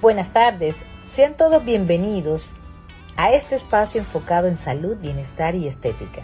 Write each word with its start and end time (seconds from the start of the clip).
Buenas 0.00 0.32
tardes, 0.32 0.84
sean 1.10 1.36
todos 1.36 1.64
bienvenidos 1.64 2.52
a 3.16 3.32
este 3.32 3.56
espacio 3.56 4.00
enfocado 4.00 4.46
en 4.46 4.56
salud, 4.56 4.96
bienestar 4.98 5.56
y 5.56 5.66
estética. 5.66 6.22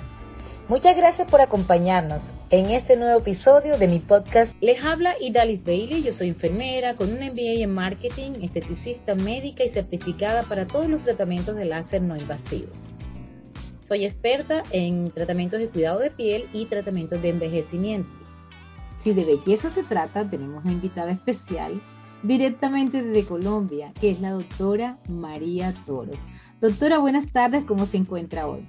Muchas 0.69 0.97
gracias 0.97 1.29
por 1.29 1.41
acompañarnos 1.41 2.31
en 2.51 2.67
este 2.67 2.97
nuevo 2.97 3.19
episodio 3.19 3.77
de 3.77 3.89
mi 3.89 3.99
podcast. 3.99 4.57
Les 4.61 4.85
habla 4.85 5.17
Idalis 5.21 5.65
Bailey, 5.65 6.05
yo 6.05 6.13
soy 6.13 6.29
enfermera 6.29 6.95
con 6.95 7.09
un 7.11 7.19
MBA 7.19 7.65
en 7.65 7.75
marketing, 7.75 8.43
esteticista 8.43 9.17
médica 9.17 9.65
y 9.65 9.71
certificada 9.71 10.45
para 10.45 10.69
todos 10.69 10.89
los 10.89 11.03
tratamientos 11.03 11.57
de 11.57 11.65
láser 11.65 12.01
no 12.01 12.17
invasivos. 12.17 12.87
Soy 13.83 14.05
experta 14.05 14.63
en 14.71 15.11
tratamientos 15.11 15.59
de 15.59 15.69
cuidado 15.69 15.99
de 15.99 16.13
piel 16.13 16.49
y 16.53 16.67
tratamientos 16.67 17.21
de 17.21 17.31
envejecimiento. 17.31 18.15
Si 18.99 19.13
de 19.15 19.25
belleza 19.25 19.69
se 19.69 19.83
trata, 19.83 20.31
tenemos 20.31 20.63
una 20.63 20.73
invitada 20.73 21.11
especial 21.11 21.83
directamente 22.25 23.03
desde 23.03 23.29
Colombia, 23.29 23.93
que 24.01 24.11
es 24.11 24.21
la 24.21 24.33
doctora 24.33 24.99
María 25.09 25.75
Toro. 25.85 26.13
Doctora, 26.61 26.99
buenas 26.99 27.31
tardes, 27.31 27.65
¿cómo 27.65 27.87
se 27.87 27.99
encuentra 27.99 28.49
hoy? 28.49 28.67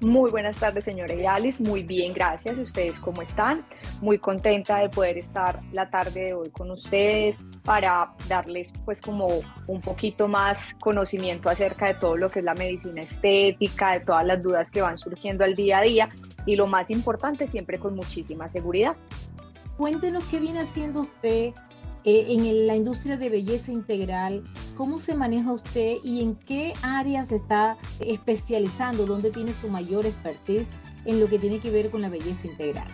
Muy 0.00 0.30
buenas 0.30 0.56
tardes, 0.58 0.84
señora 0.84 1.14
Alice. 1.34 1.62
Muy 1.62 1.82
bien, 1.82 2.12
gracias. 2.12 2.58
¿Ustedes 2.58 2.98
cómo 2.98 3.22
están? 3.22 3.64
Muy 4.02 4.18
contenta 4.18 4.78
de 4.80 4.90
poder 4.90 5.16
estar 5.16 5.62
la 5.72 5.88
tarde 5.88 6.24
de 6.26 6.34
hoy 6.34 6.50
con 6.50 6.70
ustedes 6.70 7.38
para 7.64 8.14
darles 8.28 8.74
pues 8.84 9.00
como 9.00 9.28
un 9.66 9.80
poquito 9.80 10.28
más 10.28 10.74
conocimiento 10.80 11.48
acerca 11.48 11.86
de 11.86 11.94
todo 11.94 12.18
lo 12.18 12.28
que 12.28 12.40
es 12.40 12.44
la 12.44 12.54
medicina 12.54 13.00
estética, 13.00 13.92
de 13.92 14.00
todas 14.00 14.26
las 14.26 14.42
dudas 14.42 14.70
que 14.70 14.82
van 14.82 14.98
surgiendo 14.98 15.42
al 15.42 15.54
día 15.54 15.78
a 15.78 15.82
día 15.82 16.08
y 16.44 16.56
lo 16.56 16.66
más 16.66 16.90
importante 16.90 17.46
siempre 17.46 17.78
con 17.78 17.96
muchísima 17.96 18.50
seguridad. 18.50 18.96
Cuéntenos 19.78 20.24
qué 20.24 20.38
viene 20.38 20.60
haciendo 20.60 21.00
usted 21.00 21.54
eh, 22.04 22.26
en 22.28 22.66
la 22.66 22.76
industria 22.76 23.16
de 23.16 23.30
belleza 23.30 23.72
integral, 23.72 24.44
¿cómo 24.76 25.00
se 25.00 25.14
maneja 25.14 25.52
usted 25.52 25.96
y 26.04 26.22
en 26.22 26.34
qué 26.34 26.74
áreas 26.82 27.32
está 27.32 27.78
especializando? 28.00 29.06
¿Dónde 29.06 29.30
tiene 29.30 29.52
su 29.54 29.68
mayor 29.68 30.04
expertise 30.04 30.68
en 31.06 31.18
lo 31.20 31.28
que 31.28 31.38
tiene 31.38 31.60
que 31.60 31.70
ver 31.70 31.90
con 31.90 32.02
la 32.02 32.08
belleza 32.08 32.46
integral? 32.46 32.88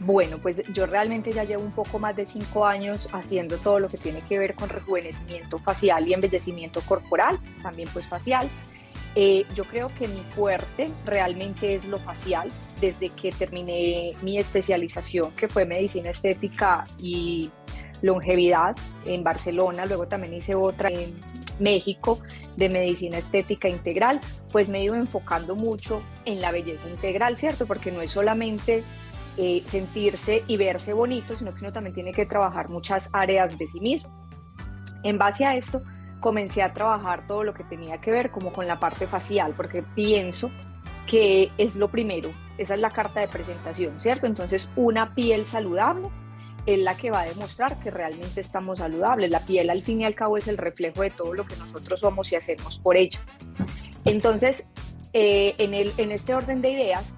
Bueno, 0.00 0.38
pues 0.38 0.62
yo 0.72 0.86
realmente 0.86 1.32
ya 1.32 1.44
llevo 1.44 1.64
un 1.64 1.72
poco 1.72 1.98
más 1.98 2.14
de 2.14 2.24
cinco 2.24 2.66
años 2.66 3.08
haciendo 3.12 3.56
todo 3.56 3.80
lo 3.80 3.88
que 3.88 3.96
tiene 3.96 4.20
que 4.20 4.38
ver 4.38 4.54
con 4.54 4.68
rejuvenecimiento 4.68 5.58
facial 5.58 6.06
y 6.06 6.14
embellecimiento 6.14 6.80
corporal, 6.82 7.40
también 7.62 7.88
pues 7.92 8.06
facial. 8.06 8.48
Eh, 9.20 9.44
yo 9.56 9.64
creo 9.64 9.90
que 9.98 10.06
mi 10.06 10.20
fuerte 10.30 10.92
realmente 11.04 11.74
es 11.74 11.84
lo 11.86 11.98
facial. 11.98 12.52
Desde 12.80 13.08
que 13.08 13.32
terminé 13.32 14.12
mi 14.22 14.38
especialización, 14.38 15.32
que 15.32 15.48
fue 15.48 15.64
medicina 15.64 16.10
estética 16.10 16.84
y 17.00 17.50
longevidad 18.00 18.76
en 19.06 19.24
Barcelona, 19.24 19.86
luego 19.86 20.06
también 20.06 20.34
hice 20.34 20.54
otra 20.54 20.88
en 20.88 21.18
México 21.58 22.20
de 22.54 22.68
medicina 22.68 23.18
estética 23.18 23.68
integral, 23.68 24.20
pues 24.52 24.68
me 24.68 24.78
he 24.78 24.84
ido 24.84 24.94
enfocando 24.94 25.56
mucho 25.56 26.00
en 26.24 26.40
la 26.40 26.52
belleza 26.52 26.88
integral, 26.88 27.36
¿cierto? 27.38 27.66
Porque 27.66 27.90
no 27.90 28.00
es 28.00 28.12
solamente 28.12 28.84
eh, 29.36 29.64
sentirse 29.66 30.44
y 30.46 30.56
verse 30.56 30.92
bonito, 30.92 31.34
sino 31.34 31.52
que 31.52 31.58
uno 31.62 31.72
también 31.72 31.92
tiene 31.92 32.12
que 32.12 32.24
trabajar 32.24 32.68
muchas 32.68 33.10
áreas 33.12 33.58
de 33.58 33.66
sí 33.66 33.80
mismo. 33.80 34.14
En 35.02 35.18
base 35.18 35.44
a 35.44 35.56
esto, 35.56 35.82
comencé 36.20 36.62
a 36.62 36.72
trabajar 36.74 37.26
todo 37.26 37.44
lo 37.44 37.54
que 37.54 37.64
tenía 37.64 37.98
que 37.98 38.10
ver 38.10 38.30
como 38.30 38.52
con 38.52 38.66
la 38.66 38.78
parte 38.78 39.06
facial, 39.06 39.54
porque 39.56 39.82
pienso 39.82 40.50
que 41.06 41.50
es 41.58 41.76
lo 41.76 41.88
primero, 41.88 42.30
esa 42.58 42.74
es 42.74 42.80
la 42.80 42.90
carta 42.90 43.20
de 43.20 43.28
presentación, 43.28 44.00
¿cierto? 44.00 44.26
Entonces, 44.26 44.68
una 44.76 45.14
piel 45.14 45.46
saludable 45.46 46.08
es 46.66 46.78
la 46.80 46.96
que 46.96 47.10
va 47.10 47.22
a 47.22 47.26
demostrar 47.26 47.78
que 47.80 47.90
realmente 47.90 48.42
estamos 48.42 48.80
saludables. 48.80 49.30
La 49.30 49.40
piel 49.40 49.70
al 49.70 49.82
fin 49.82 50.02
y 50.02 50.04
al 50.04 50.14
cabo 50.14 50.36
es 50.36 50.48
el 50.48 50.58
reflejo 50.58 51.02
de 51.02 51.10
todo 51.10 51.32
lo 51.32 51.46
que 51.46 51.56
nosotros 51.56 52.00
somos 52.00 52.30
y 52.32 52.36
hacemos 52.36 52.78
por 52.78 52.96
ella. 52.96 53.20
Entonces, 54.04 54.64
eh, 55.14 55.54
en, 55.56 55.72
el, 55.72 55.92
en 55.96 56.12
este 56.12 56.34
orden 56.34 56.60
de 56.60 56.70
ideas, 56.70 57.14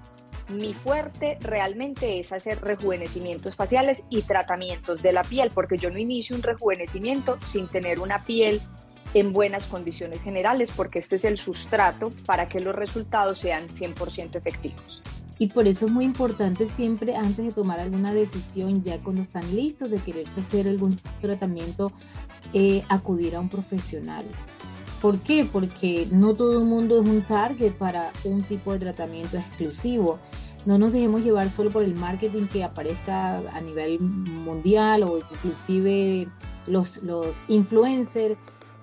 mi 0.47 0.73
fuerte 0.73 1.37
realmente 1.41 2.19
es 2.19 2.31
hacer 2.31 2.61
rejuvenecimientos 2.61 3.55
faciales 3.55 4.03
y 4.09 4.21
tratamientos 4.21 5.01
de 5.01 5.11
la 5.11 5.23
piel, 5.23 5.51
porque 5.53 5.77
yo 5.77 5.89
no 5.89 5.97
inicio 5.97 6.35
un 6.35 6.43
rejuvenecimiento 6.43 7.37
sin 7.51 7.67
tener 7.67 7.99
una 7.99 8.23
piel 8.23 8.61
en 9.13 9.33
buenas 9.33 9.65
condiciones 9.65 10.21
generales, 10.21 10.71
porque 10.75 10.99
este 10.99 11.17
es 11.17 11.25
el 11.25 11.37
sustrato 11.37 12.11
para 12.25 12.47
que 12.47 12.61
los 12.61 12.75
resultados 12.75 13.39
sean 13.39 13.69
100% 13.69 14.35
efectivos. 14.35 15.01
Y 15.37 15.47
por 15.47 15.67
eso 15.67 15.87
es 15.87 15.91
muy 15.91 16.05
importante 16.05 16.67
siempre 16.67 17.15
antes 17.15 17.43
de 17.43 17.51
tomar 17.51 17.79
alguna 17.79 18.13
decisión, 18.13 18.83
ya 18.83 18.99
cuando 18.99 19.23
están 19.23 19.55
listos 19.55 19.89
de 19.89 19.97
quererse 19.97 20.41
hacer 20.41 20.67
algún 20.67 20.99
tratamiento, 21.19 21.91
eh, 22.53 22.83
acudir 22.89 23.35
a 23.35 23.39
un 23.39 23.49
profesional. 23.49 24.23
¿Por 25.01 25.17
qué? 25.19 25.47
Porque 25.51 26.07
no 26.11 26.35
todo 26.35 26.59
el 26.59 26.65
mundo 26.65 27.01
es 27.01 27.07
un 27.07 27.23
target 27.23 27.73
para 27.73 28.11
un 28.23 28.43
tipo 28.43 28.71
de 28.73 28.79
tratamiento 28.79 29.37
exclusivo. 29.37 30.19
No 30.67 30.77
nos 30.77 30.93
dejemos 30.93 31.23
llevar 31.23 31.49
solo 31.49 31.71
por 31.71 31.81
el 31.81 31.95
marketing 31.95 32.45
que 32.45 32.63
aparezca 32.63 33.37
a 33.37 33.61
nivel 33.61 33.99
mundial 33.99 35.01
o 35.01 35.17
inclusive 35.17 36.27
los, 36.67 36.97
los 36.97 37.35
influencers 37.47 38.37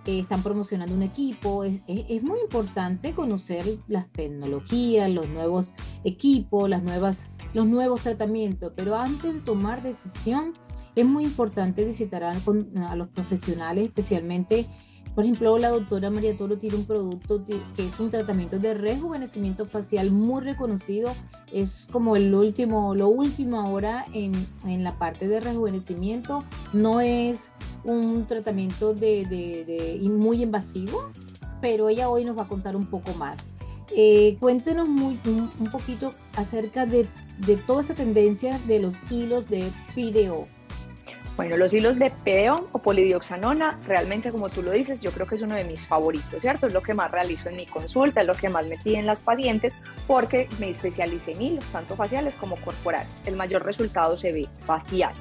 están 0.09 0.43
promocionando 0.43 0.95
un 0.95 1.03
equipo. 1.03 1.65
Es, 1.65 1.81
es, 1.87 2.23
muy 2.23 2.41
importante 2.41 3.13
conocer 3.13 3.65
las 3.89 4.11
tecnologías, 4.13 5.11
los 5.11 5.29
nuevos 5.29 5.75
equipos, 6.05 6.69
las 6.69 6.83
nuevas, 6.83 7.27
los 7.55 7.67
nuevos 7.67 8.03
tratamientos, 8.03 8.73
pero 8.75 8.97
antes 8.97 9.35
de 9.35 9.41
tomar 9.41 9.83
decisión 9.83 10.55
es 10.95 11.05
muy 11.05 11.25
importante 11.25 11.85
visitar 11.85 12.25
a, 12.25 12.33
a 12.33 12.97
los 12.97 13.09
profesionales, 13.09 13.85
especialmente 13.85 14.67
por 15.19 15.25
ejemplo, 15.25 15.59
la 15.59 15.71
doctora 15.71 16.11
María 16.11 16.37
Toro 16.37 16.59
tiene 16.59 16.77
un 16.77 16.85
producto 16.85 17.45
que 17.45 17.61
es 17.77 17.99
un 17.99 18.09
tratamiento 18.09 18.61
de 18.61 18.73
rejuvenecimiento 18.73 19.67
facial 19.67 20.13
muy 20.13 20.43
reconocido. 20.43 21.13
Es 21.53 21.89
como 21.91 22.15
el 22.15 22.33
último, 22.33 22.95
lo 22.95 23.09
último 23.09 23.61
ahora 23.61 24.07
en, 24.13 24.31
en 24.65 24.85
la 24.85 24.97
parte 24.97 25.27
de 25.27 25.41
rejuvenecimiento. 25.41 26.45
No 26.73 27.01
es 27.01 27.51
un 27.85 28.27
tratamiento 28.27 28.95
de, 28.95 29.25
de, 29.27 30.01
muy 30.11 30.43
invasivo, 30.43 31.11
pero 31.61 31.89
ella 31.89 32.09
hoy 32.09 32.25
nos 32.25 32.37
va 32.37 32.43
a 32.43 32.49
contar 32.49 32.77
un 32.77 32.87
poco 32.87 33.13
más. 33.15 33.39
Eh, 33.97 34.37
cuéntenos 34.39 34.89
muy, 34.89 35.19
un, 35.25 35.51
un, 35.59 35.71
poquito 35.71 36.13
acerca 36.37 36.85
de, 36.85 37.07
de 37.39 37.57
toda 37.57 37.83
esa 37.83 37.95
tendencia 37.95 38.59
de 38.67 38.81
los 38.81 38.97
hilos 39.11 39.49
de 39.49 39.71
PDO. 39.95 40.47
Bueno, 41.39 41.57
los 41.57 41.73
hilos 41.73 41.97
de 42.01 42.11
PDO 42.11 42.69
o 42.73 42.79
polidioxanona, 42.81 43.79
realmente 43.87 44.33
como 44.33 44.49
tú 44.49 44.61
lo 44.61 44.73
dices, 44.73 45.01
yo 45.01 45.13
creo 45.13 45.25
que 45.25 45.37
es 45.37 45.43
uno 45.43 45.55
de 45.55 45.63
mis 45.63 45.87
favoritos, 45.87 46.43
¿cierto? 46.43 46.67
Es 46.67 46.73
lo 46.73 46.83
que 46.83 46.95
más 46.95 47.13
realizo 47.13 47.49
en 47.49 47.57
mi 47.57 47.65
consulta, 47.65 48.23
es 48.23 48.27
lo 48.27 48.35
que 48.35 48.49
más 48.49 48.67
me 48.67 48.77
piden 48.77 49.07
las 49.07 49.21
pacientes 49.21 49.73
porque 50.09 50.49
me 50.59 50.69
especialicé 50.69 51.35
en 51.35 51.43
hilos, 51.43 51.65
tanto 51.67 51.95
faciales 51.95 52.35
como 52.35 52.57
corporales. 52.57 53.09
El 53.25 53.37
mayor 53.37 53.65
resultado 53.65 54.17
se 54.17 54.33
ve 54.33 54.49
facial. 54.67 55.15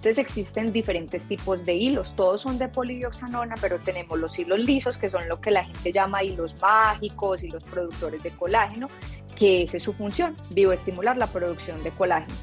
Entonces 0.00 0.16
existen 0.16 0.72
diferentes 0.72 1.26
tipos 1.26 1.66
de 1.66 1.74
hilos, 1.74 2.16
todos 2.16 2.40
son 2.40 2.56
de 2.56 2.68
polidioxanona, 2.68 3.54
pero 3.60 3.78
tenemos 3.80 4.18
los 4.18 4.38
hilos 4.38 4.58
lisos, 4.58 4.96
que 4.96 5.10
son 5.10 5.28
lo 5.28 5.42
que 5.42 5.50
la 5.50 5.62
gente 5.62 5.92
llama 5.92 6.24
hilos 6.24 6.56
mágicos, 6.58 7.44
y 7.44 7.50
los 7.50 7.62
productores 7.64 8.22
de 8.22 8.30
colágeno, 8.30 8.88
que 9.36 9.64
esa 9.64 9.76
es 9.76 9.82
su 9.82 9.92
función, 9.92 10.34
bioestimular 10.48 11.18
la 11.18 11.26
producción 11.26 11.82
de 11.82 11.90
colágeno. 11.90 12.34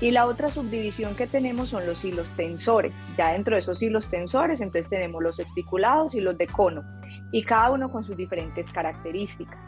Y 0.00 0.12
la 0.12 0.26
otra 0.26 0.50
subdivisión 0.50 1.16
que 1.16 1.26
tenemos 1.26 1.70
son 1.70 1.84
los 1.84 2.04
hilos 2.04 2.30
tensores. 2.36 2.94
Ya 3.18 3.32
dentro 3.32 3.56
de 3.56 3.58
esos 3.58 3.82
hilos 3.82 4.08
tensores, 4.08 4.60
entonces 4.60 4.88
tenemos 4.88 5.20
los 5.20 5.40
espiculados 5.40 6.14
y 6.14 6.20
los 6.20 6.38
de 6.38 6.46
cono, 6.46 6.84
y 7.32 7.42
cada 7.42 7.72
uno 7.72 7.90
con 7.90 8.04
sus 8.04 8.16
diferentes 8.16 8.70
características. 8.70 9.58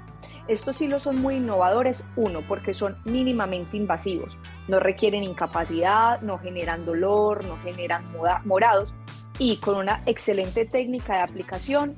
Estos 0.49 0.81
hilos 0.81 1.05
son 1.05 1.21
muy 1.21 1.37
innovadores, 1.37 2.05
uno, 2.17 2.41
porque 2.47 2.75
son 2.75 2.97
mínimamente 3.05 3.77
invasivos, 3.77 4.37
no 4.69 4.81
requieren 4.81 5.23
incapacidad, 5.23 6.21
no 6.21 6.39
generan 6.39 6.85
dolor, 6.85 7.45
no 7.45 7.57
generan 7.59 8.05
morados 8.45 8.95
y 9.39 9.57
con 9.57 9.77
una 9.77 10.01
excelente 10.07 10.65
técnica 10.65 11.15
de 11.15 11.21
aplicación 11.21 11.97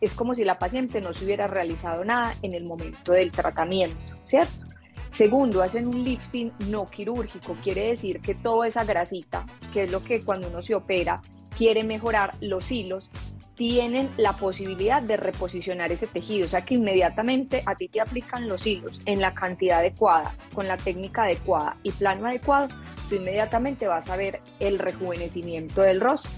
es 0.00 0.14
como 0.14 0.34
si 0.34 0.44
la 0.44 0.58
paciente 0.58 1.00
no 1.00 1.12
se 1.12 1.24
hubiera 1.24 1.46
realizado 1.46 2.04
nada 2.04 2.34
en 2.42 2.54
el 2.54 2.64
momento 2.64 3.12
del 3.12 3.30
tratamiento, 3.30 4.14
¿cierto? 4.24 4.66
Segundo, 5.10 5.62
hacen 5.62 5.86
un 5.86 6.04
lifting 6.04 6.52
no 6.68 6.86
quirúrgico, 6.86 7.56
quiere 7.62 7.88
decir 7.88 8.20
que 8.20 8.34
toda 8.34 8.68
esa 8.68 8.84
grasita, 8.84 9.46
que 9.72 9.84
es 9.84 9.90
lo 9.90 10.04
que 10.04 10.22
cuando 10.22 10.48
uno 10.48 10.60
se 10.60 10.74
opera 10.74 11.22
quiere 11.56 11.84
mejorar 11.84 12.32
los 12.42 12.70
hilos, 12.70 13.10
tienen 13.56 14.10
la 14.18 14.34
posibilidad 14.34 15.02
de 15.02 15.16
reposicionar 15.16 15.90
ese 15.90 16.06
tejido, 16.06 16.46
o 16.46 16.48
sea 16.48 16.64
que 16.64 16.74
inmediatamente 16.74 17.62
a 17.66 17.74
ti 17.74 17.88
te 17.88 18.00
aplican 18.00 18.48
los 18.48 18.66
hilos 18.66 19.00
en 19.06 19.20
la 19.20 19.34
cantidad 19.34 19.78
adecuada, 19.78 20.34
con 20.54 20.68
la 20.68 20.76
técnica 20.76 21.24
adecuada 21.24 21.76
y 21.82 21.90
plano 21.90 22.26
adecuado, 22.26 22.68
tú 23.08 23.16
inmediatamente 23.16 23.86
vas 23.86 24.08
a 24.10 24.16
ver 24.16 24.40
el 24.60 24.78
rejuvenecimiento 24.78 25.80
del 25.80 26.00
rostro. 26.00 26.30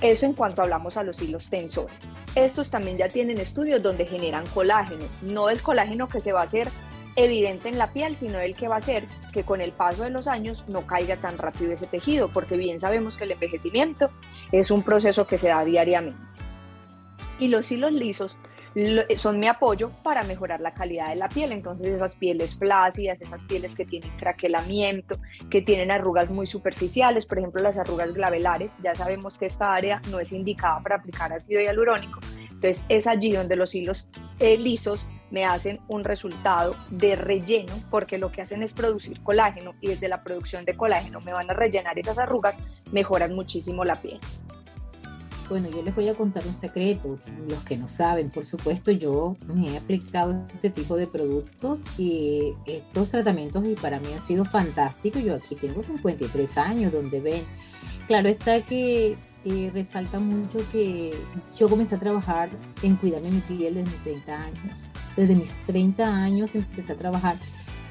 Eso 0.00 0.26
en 0.26 0.32
cuanto 0.32 0.62
hablamos 0.62 0.96
a 0.96 1.04
los 1.04 1.20
hilos 1.22 1.48
tensores. 1.48 1.94
Estos 2.34 2.70
también 2.70 2.96
ya 2.96 3.08
tienen 3.08 3.38
estudios 3.38 3.82
donde 3.82 4.06
generan 4.06 4.46
colágeno, 4.46 5.04
no 5.20 5.50
el 5.50 5.60
colágeno 5.60 6.08
que 6.08 6.22
se 6.22 6.32
va 6.32 6.40
a 6.40 6.44
hacer 6.44 6.68
evidente 7.16 7.68
en 7.68 7.78
la 7.78 7.92
piel, 7.92 8.16
sino 8.16 8.38
el 8.38 8.54
que 8.54 8.68
va 8.68 8.76
a 8.76 8.78
hacer 8.78 9.04
que 9.32 9.44
con 9.44 9.60
el 9.60 9.72
paso 9.72 10.04
de 10.04 10.10
los 10.10 10.28
años 10.28 10.64
no 10.68 10.86
caiga 10.86 11.16
tan 11.16 11.38
rápido 11.38 11.72
ese 11.72 11.86
tejido, 11.86 12.28
porque 12.32 12.56
bien 12.56 12.80
sabemos 12.80 13.16
que 13.16 13.24
el 13.24 13.32
envejecimiento 13.32 14.10
es 14.50 14.70
un 14.70 14.82
proceso 14.82 15.26
que 15.26 15.38
se 15.38 15.48
da 15.48 15.64
diariamente. 15.64 16.20
Y 17.38 17.48
los 17.48 17.70
hilos 17.72 17.92
lisos 17.92 18.36
son 19.16 19.38
mi 19.38 19.48
apoyo 19.48 19.90
para 20.02 20.22
mejorar 20.22 20.60
la 20.60 20.72
calidad 20.72 21.10
de 21.10 21.16
la 21.16 21.28
piel. 21.28 21.52
Entonces 21.52 21.88
esas 21.88 22.16
pieles 22.16 22.56
flácidas, 22.56 23.20
esas 23.20 23.44
pieles 23.44 23.74
que 23.74 23.84
tienen 23.84 24.10
craquelamiento, 24.18 25.18
que 25.50 25.62
tienen 25.62 25.90
arrugas 25.90 26.30
muy 26.30 26.46
superficiales, 26.46 27.26
por 27.26 27.38
ejemplo 27.38 27.62
las 27.62 27.76
arrugas 27.76 28.12
glavelares, 28.14 28.72
ya 28.82 28.94
sabemos 28.94 29.38
que 29.38 29.46
esta 29.46 29.74
área 29.74 30.00
no 30.10 30.20
es 30.20 30.32
indicada 30.32 30.80
para 30.82 30.96
aplicar 30.96 31.32
ácido 31.32 31.60
hialurónico. 31.60 32.20
Entonces 32.40 32.82
es 32.88 33.06
allí 33.06 33.32
donde 33.32 33.56
los 33.56 33.74
hilos 33.74 34.08
eh, 34.38 34.56
lisos 34.56 35.06
me 35.32 35.44
hacen 35.46 35.80
un 35.88 36.04
resultado 36.04 36.76
de 36.90 37.16
relleno 37.16 37.72
porque 37.90 38.18
lo 38.18 38.30
que 38.30 38.42
hacen 38.42 38.62
es 38.62 38.72
producir 38.72 39.20
colágeno 39.22 39.72
y 39.80 39.88
desde 39.88 40.08
la 40.08 40.22
producción 40.22 40.64
de 40.64 40.76
colágeno 40.76 41.20
me 41.22 41.32
van 41.32 41.50
a 41.50 41.54
rellenar 41.54 41.98
esas 41.98 42.18
arrugas, 42.18 42.54
mejoran 42.92 43.34
muchísimo 43.34 43.84
la 43.84 43.96
piel. 43.96 44.20
Bueno, 45.48 45.68
yo 45.70 45.82
les 45.82 45.94
voy 45.94 46.08
a 46.08 46.14
contar 46.14 46.46
un 46.46 46.54
secreto. 46.54 47.18
Los 47.48 47.62
que 47.64 47.76
no 47.76 47.88
saben, 47.88 48.30
por 48.30 48.46
supuesto, 48.46 48.90
yo 48.90 49.36
me 49.52 49.72
he 49.72 49.76
aplicado 49.76 50.46
este 50.54 50.70
tipo 50.70 50.96
de 50.96 51.06
productos 51.06 51.82
y 51.98 52.54
estos 52.64 53.10
tratamientos 53.10 53.64
y 53.66 53.74
para 53.74 54.00
mí 54.00 54.12
han 54.12 54.20
sido 54.20 54.44
fantásticos. 54.44 55.22
Yo 55.22 55.34
aquí 55.34 55.54
tengo 55.56 55.82
53 55.82 56.58
años, 56.58 56.92
donde 56.92 57.20
ven. 57.20 57.42
Claro 58.06 58.28
está 58.28 58.62
que 58.62 59.16
eh, 59.44 59.70
resalta 59.72 60.18
mucho 60.20 60.58
que 60.70 61.14
yo 61.56 61.68
comencé 61.68 61.96
a 61.96 61.98
trabajar 61.98 62.50
en 62.82 62.96
cuidarme 62.96 63.30
mi 63.30 63.40
piel 63.40 63.74
desde 63.74 63.90
mis 63.90 64.02
30 64.02 64.42
años. 64.42 64.88
Desde 65.16 65.34
mis 65.34 65.52
30 65.66 66.04
años 66.04 66.54
empecé 66.54 66.92
a 66.92 66.96
trabajar. 66.96 67.36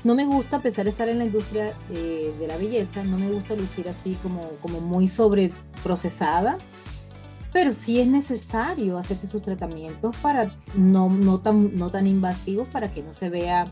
No 0.04 0.16
me 0.16 0.26
gusta, 0.26 0.58
a 0.58 0.60
pesar 0.60 0.86
de 0.86 0.92
estar 0.92 1.10
en 1.10 1.20
la 1.20 1.26
industria 1.26 1.74
eh, 1.92 2.34
de 2.40 2.48
la 2.48 2.58
belleza, 2.58 3.04
no 3.04 3.18
me 3.18 3.30
gusta 3.32 3.56
lucir 3.56 3.88
así 3.88 4.16
como, 4.24 4.50
como 4.62 4.82
muy 4.82 5.08
sobreprocesada 5.08 6.58
pero 7.54 7.74
sí 7.74 8.00
es 8.00 8.08
necesario 8.08 8.98
hacerse 8.98 9.28
sus 9.28 9.42
tratamientos 9.42 10.16
para 10.18 10.56
no, 10.76 11.10
no, 11.10 11.40
tan, 11.40 11.76
no 11.76 11.90
tan 11.90 12.08
invasivos 12.08 12.68
para 12.70 12.92
que 12.92 13.04
no 13.04 13.14
se 13.14 13.30
vea, 13.30 13.68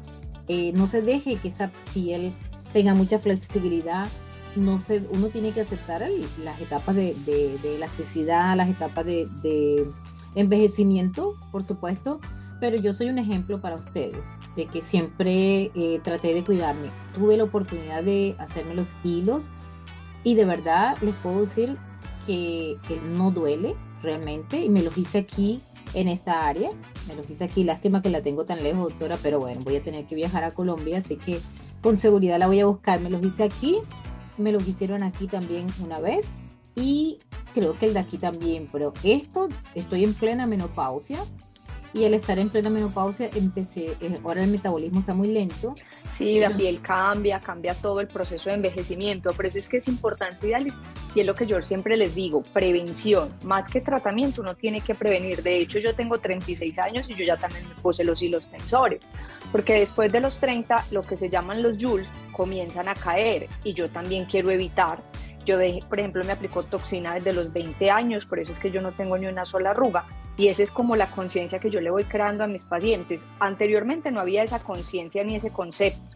eh, 0.47 0.71
no 0.73 0.87
se 0.87 1.01
deje 1.01 1.37
que 1.37 1.47
esa 1.47 1.71
piel 1.93 2.33
tenga 2.73 2.93
mucha 2.93 3.19
flexibilidad. 3.19 4.07
No 4.55 4.77
se, 4.77 5.03
uno 5.11 5.27
tiene 5.27 5.51
que 5.51 5.61
aceptar 5.61 6.03
las 6.43 6.59
etapas 6.59 6.95
de, 6.95 7.15
elasticidad, 7.63 8.55
las 8.57 8.69
etapas 8.69 9.05
de, 9.05 9.87
envejecimiento, 10.35 11.35
por 11.51 11.63
supuesto, 11.63 12.19
pero 12.59 12.77
yo 12.77 12.93
soy 12.93 13.09
un 13.09 13.17
ejemplo 13.17 13.61
para 13.61 13.75
ustedes 13.75 14.23
de 14.55 14.65
que 14.65 14.81
siempre 14.81 15.71
eh, 15.75 15.99
traté 16.03 16.33
de 16.33 16.43
cuidarme. 16.43 16.89
Tuve 17.15 17.37
la 17.37 17.45
oportunidad 17.45 18.03
de 18.03 18.35
hacerme 18.39 18.75
los 18.75 18.95
hilos 19.03 19.51
y 20.23 20.35
de 20.35 20.45
verdad 20.45 20.97
les 21.01 21.15
puedo 21.15 21.41
decir 21.41 21.77
que, 22.25 22.77
no 23.15 23.31
duele 23.31 23.75
realmente 24.03 24.63
y 24.63 24.69
me 24.69 24.83
lo 24.83 24.91
hice 24.95 25.19
aquí 25.19 25.61
en 25.93 26.07
esta 26.07 26.47
área. 26.47 26.69
Me 27.07 27.15
lo 27.15 27.23
hice 27.27 27.43
aquí, 27.43 27.63
lástima 27.63 28.01
que 28.01 28.09
la 28.09 28.21
tengo 28.21 28.45
tan 28.45 28.61
lejos, 28.61 28.89
doctora, 28.89 29.17
pero 29.21 29.39
bueno, 29.39 29.61
voy 29.63 29.77
a 29.77 29.83
tener 29.83 30.05
que 30.05 30.15
viajar 30.15 30.43
a 30.43 30.51
Colombia, 30.51 30.99
así 30.99 31.15
que 31.15 31.39
con 31.81 31.97
seguridad 31.97 32.37
la 32.37 32.47
voy 32.47 32.59
a 32.59 32.65
buscar. 32.65 32.99
Me 32.99 33.09
lo 33.09 33.19
hice 33.19 33.43
aquí, 33.43 33.77
me 34.39 34.51
lo 34.51 34.59
hicieron 34.59 35.03
aquí 35.03 35.27
también 35.27 35.67
una 35.83 35.99
vez 35.99 36.47
y 36.75 37.19
creo 37.53 37.77
que 37.77 37.87
el 37.87 37.93
de 37.93 37.99
aquí 37.99 38.17
también, 38.17 38.67
pero 38.71 38.93
esto 39.03 39.49
estoy 39.75 40.03
en 40.03 40.13
plena 40.13 40.47
menopausia 40.47 41.19
y 41.93 42.05
al 42.05 42.13
estar 42.13 42.37
en 42.39 42.49
plena 42.49 42.69
menopausia 42.69 43.29
empecé, 43.35 43.95
eh, 44.01 44.19
ahora 44.23 44.43
el 44.43 44.51
metabolismo 44.51 44.99
está 44.99 45.13
muy 45.13 45.29
lento. 45.29 45.75
Sí, 46.17 46.39
la 46.39 46.49
piel 46.49 46.81
cambia, 46.81 47.39
cambia 47.39 47.73
todo 47.73 48.01
el 48.01 48.07
proceso 48.07 48.49
de 48.49 48.55
envejecimiento, 48.55 49.31
por 49.31 49.45
eso 49.45 49.57
es 49.57 49.69
que 49.69 49.77
es 49.77 49.87
importante 49.87 50.51
y 51.15 51.21
es 51.21 51.25
lo 51.25 51.33
que 51.33 51.45
yo 51.45 51.61
siempre 51.61 51.95
les 51.97 52.13
digo, 52.13 52.41
prevención, 52.41 53.33
más 53.43 53.67
que 53.69 53.81
tratamiento, 53.81 54.41
uno 54.41 54.53
tiene 54.55 54.81
que 54.81 54.95
prevenir. 54.95 55.41
De 55.41 55.57
hecho, 55.57 55.79
yo 55.79 55.95
tengo 55.95 56.19
36 56.19 56.77
años 56.79 57.09
y 57.09 57.15
yo 57.15 57.23
ya 57.23 57.37
también 57.37 57.67
me 57.67 57.75
puse 57.75 58.03
los 58.03 58.21
hilos 58.21 58.49
tensores, 58.49 59.07
porque 59.51 59.79
después 59.79 60.11
de 60.11 60.19
los 60.19 60.37
30, 60.39 60.85
lo 60.91 61.03
que 61.03 61.17
se 61.17 61.29
llaman 61.29 61.63
los 61.63 61.77
Jules 61.81 62.07
comienzan 62.33 62.87
a 62.87 62.95
caer 62.95 63.47
y 63.63 63.73
yo 63.73 63.89
también 63.89 64.25
quiero 64.25 64.51
evitar 64.51 65.01
yo, 65.49 65.57
por 65.87 65.99
ejemplo, 65.99 66.23
me 66.23 66.31
aplicó 66.31 66.63
toxina 66.63 67.15
desde 67.15 67.33
los 67.33 67.51
20 67.51 67.89
años, 67.89 68.25
por 68.25 68.39
eso 68.39 68.51
es 68.51 68.59
que 68.59 68.69
yo 68.69 68.81
no 68.81 68.91
tengo 68.91 69.17
ni 69.17 69.25
una 69.25 69.45
sola 69.45 69.71
arruga. 69.71 70.05
Y 70.37 70.47
esa 70.47 70.61
es 70.61 70.71
como 70.71 70.95
la 70.95 71.07
conciencia 71.07 71.59
que 71.59 71.71
yo 71.71 71.81
le 71.81 71.89
voy 71.89 72.03
creando 72.05 72.43
a 72.43 72.47
mis 72.47 72.63
pacientes. 72.63 73.25
Anteriormente 73.39 74.11
no 74.11 74.21
había 74.21 74.43
esa 74.43 74.59
conciencia 74.59 75.23
ni 75.23 75.35
ese 75.35 75.51
concepto, 75.51 76.15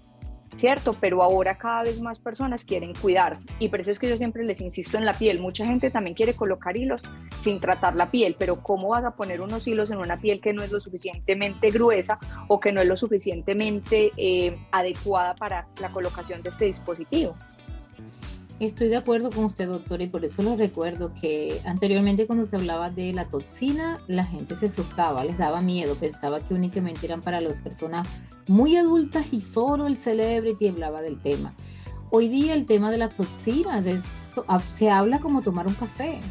¿cierto? 0.55 0.95
Pero 1.01 1.23
ahora 1.23 1.57
cada 1.57 1.83
vez 1.83 1.99
más 1.99 2.19
personas 2.19 2.63
quieren 2.63 2.93
cuidarse. 2.93 3.45
Y 3.57 3.69
por 3.69 3.81
eso 3.81 3.89
es 3.89 3.97
que 3.97 4.07
yo 4.07 4.15
siempre 4.15 4.45
les 4.45 4.61
insisto 4.61 4.97
en 4.97 5.05
la 5.05 5.13
piel. 5.13 5.39
Mucha 5.41 5.65
gente 5.65 5.89
también 5.89 6.15
quiere 6.15 6.35
colocar 6.35 6.77
hilos 6.77 7.01
sin 7.41 7.59
tratar 7.59 7.95
la 7.95 8.11
piel, 8.11 8.35
pero 8.37 8.61
¿cómo 8.61 8.89
vas 8.89 9.03
a 9.03 9.15
poner 9.15 9.41
unos 9.41 9.67
hilos 9.67 9.89
en 9.89 9.97
una 9.97 10.21
piel 10.21 10.39
que 10.39 10.53
no 10.53 10.63
es 10.63 10.71
lo 10.71 10.79
suficientemente 10.79 11.71
gruesa 11.71 12.19
o 12.47 12.59
que 12.59 12.71
no 12.71 12.81
es 12.81 12.87
lo 12.87 12.95
suficientemente 12.95 14.11
eh, 14.15 14.57
adecuada 14.71 15.35
para 15.35 15.67
la 15.81 15.89
colocación 15.89 16.43
de 16.43 16.51
este 16.51 16.65
dispositivo? 16.65 17.35
Estoy 18.59 18.87
de 18.87 18.97
acuerdo 18.97 19.29
con 19.31 19.45
usted, 19.45 19.67
doctor, 19.67 20.01
y 20.01 20.07
por 20.07 20.23
eso 20.23 20.41
lo 20.41 20.55
recuerdo 20.55 21.11
que 21.19 21.59
anteriormente 21.65 22.27
cuando 22.27 22.45
se 22.45 22.55
hablaba 22.55 22.91
de 22.91 23.11
la 23.11 23.25
toxina, 23.25 23.99
la 24.07 24.25
gente 24.25 24.55
se 24.55 24.67
asustaba, 24.67 25.25
les 25.25 25.37
daba 25.37 25.59
miedo, 25.61 25.95
pensaba 25.95 26.39
que 26.39 26.53
únicamente 26.53 27.05
eran 27.05 27.21
para 27.21 27.41
las 27.41 27.61
personas 27.61 28.07
muy 28.47 28.77
adultas 28.77 29.25
y 29.31 29.41
solo 29.41 29.87
el 29.87 29.97
celebrity 29.97 30.67
hablaba 30.67 31.01
del 31.01 31.19
tema. 31.19 31.53
Hoy 32.11 32.29
día 32.29 32.53
el 32.53 32.67
tema 32.67 32.91
de 32.91 32.99
las 32.99 33.15
toxinas 33.15 33.87
es, 33.87 34.29
se 34.71 34.89
habla 34.91 35.19
como 35.19 35.41
tomar 35.41 35.65
un 35.65 35.73
café. 35.73 36.21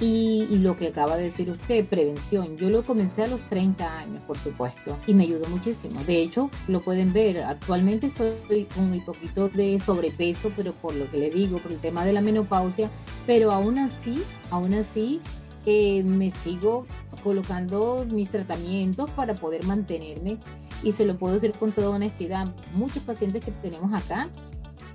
Y, 0.00 0.46
lo 0.58 0.76
que 0.76 0.88
acaba 0.88 1.16
de 1.16 1.24
decir 1.24 1.48
usted, 1.50 1.86
prevención. 1.86 2.56
Yo 2.56 2.68
lo 2.68 2.84
comencé 2.84 3.22
a 3.22 3.26
los 3.26 3.42
30 3.48 3.98
años, 3.98 4.22
por 4.26 4.36
supuesto, 4.36 4.98
y 5.06 5.14
me 5.14 5.24
ayudó 5.24 5.48
muchísimo. 5.48 6.02
De 6.04 6.20
hecho, 6.20 6.50
lo 6.68 6.80
pueden 6.80 7.12
ver, 7.12 7.38
actualmente 7.38 8.08
estoy 8.08 8.64
con 8.74 8.90
un 8.90 9.00
poquito 9.04 9.48
de 9.48 9.78
sobrepeso, 9.78 10.50
pero 10.56 10.72
por 10.72 10.94
lo 10.94 11.10
que 11.10 11.18
le 11.18 11.30
digo, 11.30 11.58
por 11.58 11.72
el 11.72 11.78
tema 11.78 12.04
de 12.04 12.12
la 12.12 12.20
menopausia, 12.20 12.90
pero 13.26 13.52
aún 13.52 13.78
así, 13.78 14.22
aún 14.50 14.74
así, 14.74 15.20
eh, 15.66 16.02
me 16.02 16.30
sigo 16.30 16.86
colocando 17.22 18.04
mis 18.10 18.30
tratamientos 18.30 19.10
para 19.12 19.32
poder 19.34 19.64
mantenerme 19.64 20.38
y 20.82 20.92
se 20.92 21.06
lo 21.06 21.16
puedo 21.16 21.34
decir 21.34 21.52
con 21.52 21.72
toda 21.72 21.90
honestidad. 21.90 22.54
Muchos 22.74 23.02
pacientes 23.02 23.42
que 23.42 23.50
tenemos 23.50 23.92
acá 23.94 24.28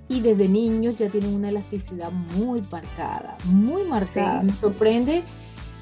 y 0.10 0.22
desde 0.22 0.50
niños 0.50 0.98
ya 0.98 1.08
tienen 1.08 1.36
una 1.36 1.50
elasticidad 1.50 2.12
muy 2.12 2.64
marcada, 2.72 3.38
muy 3.46 3.84
marcada. 3.84 4.42
Me 4.42 4.54
sorprende 4.54 5.24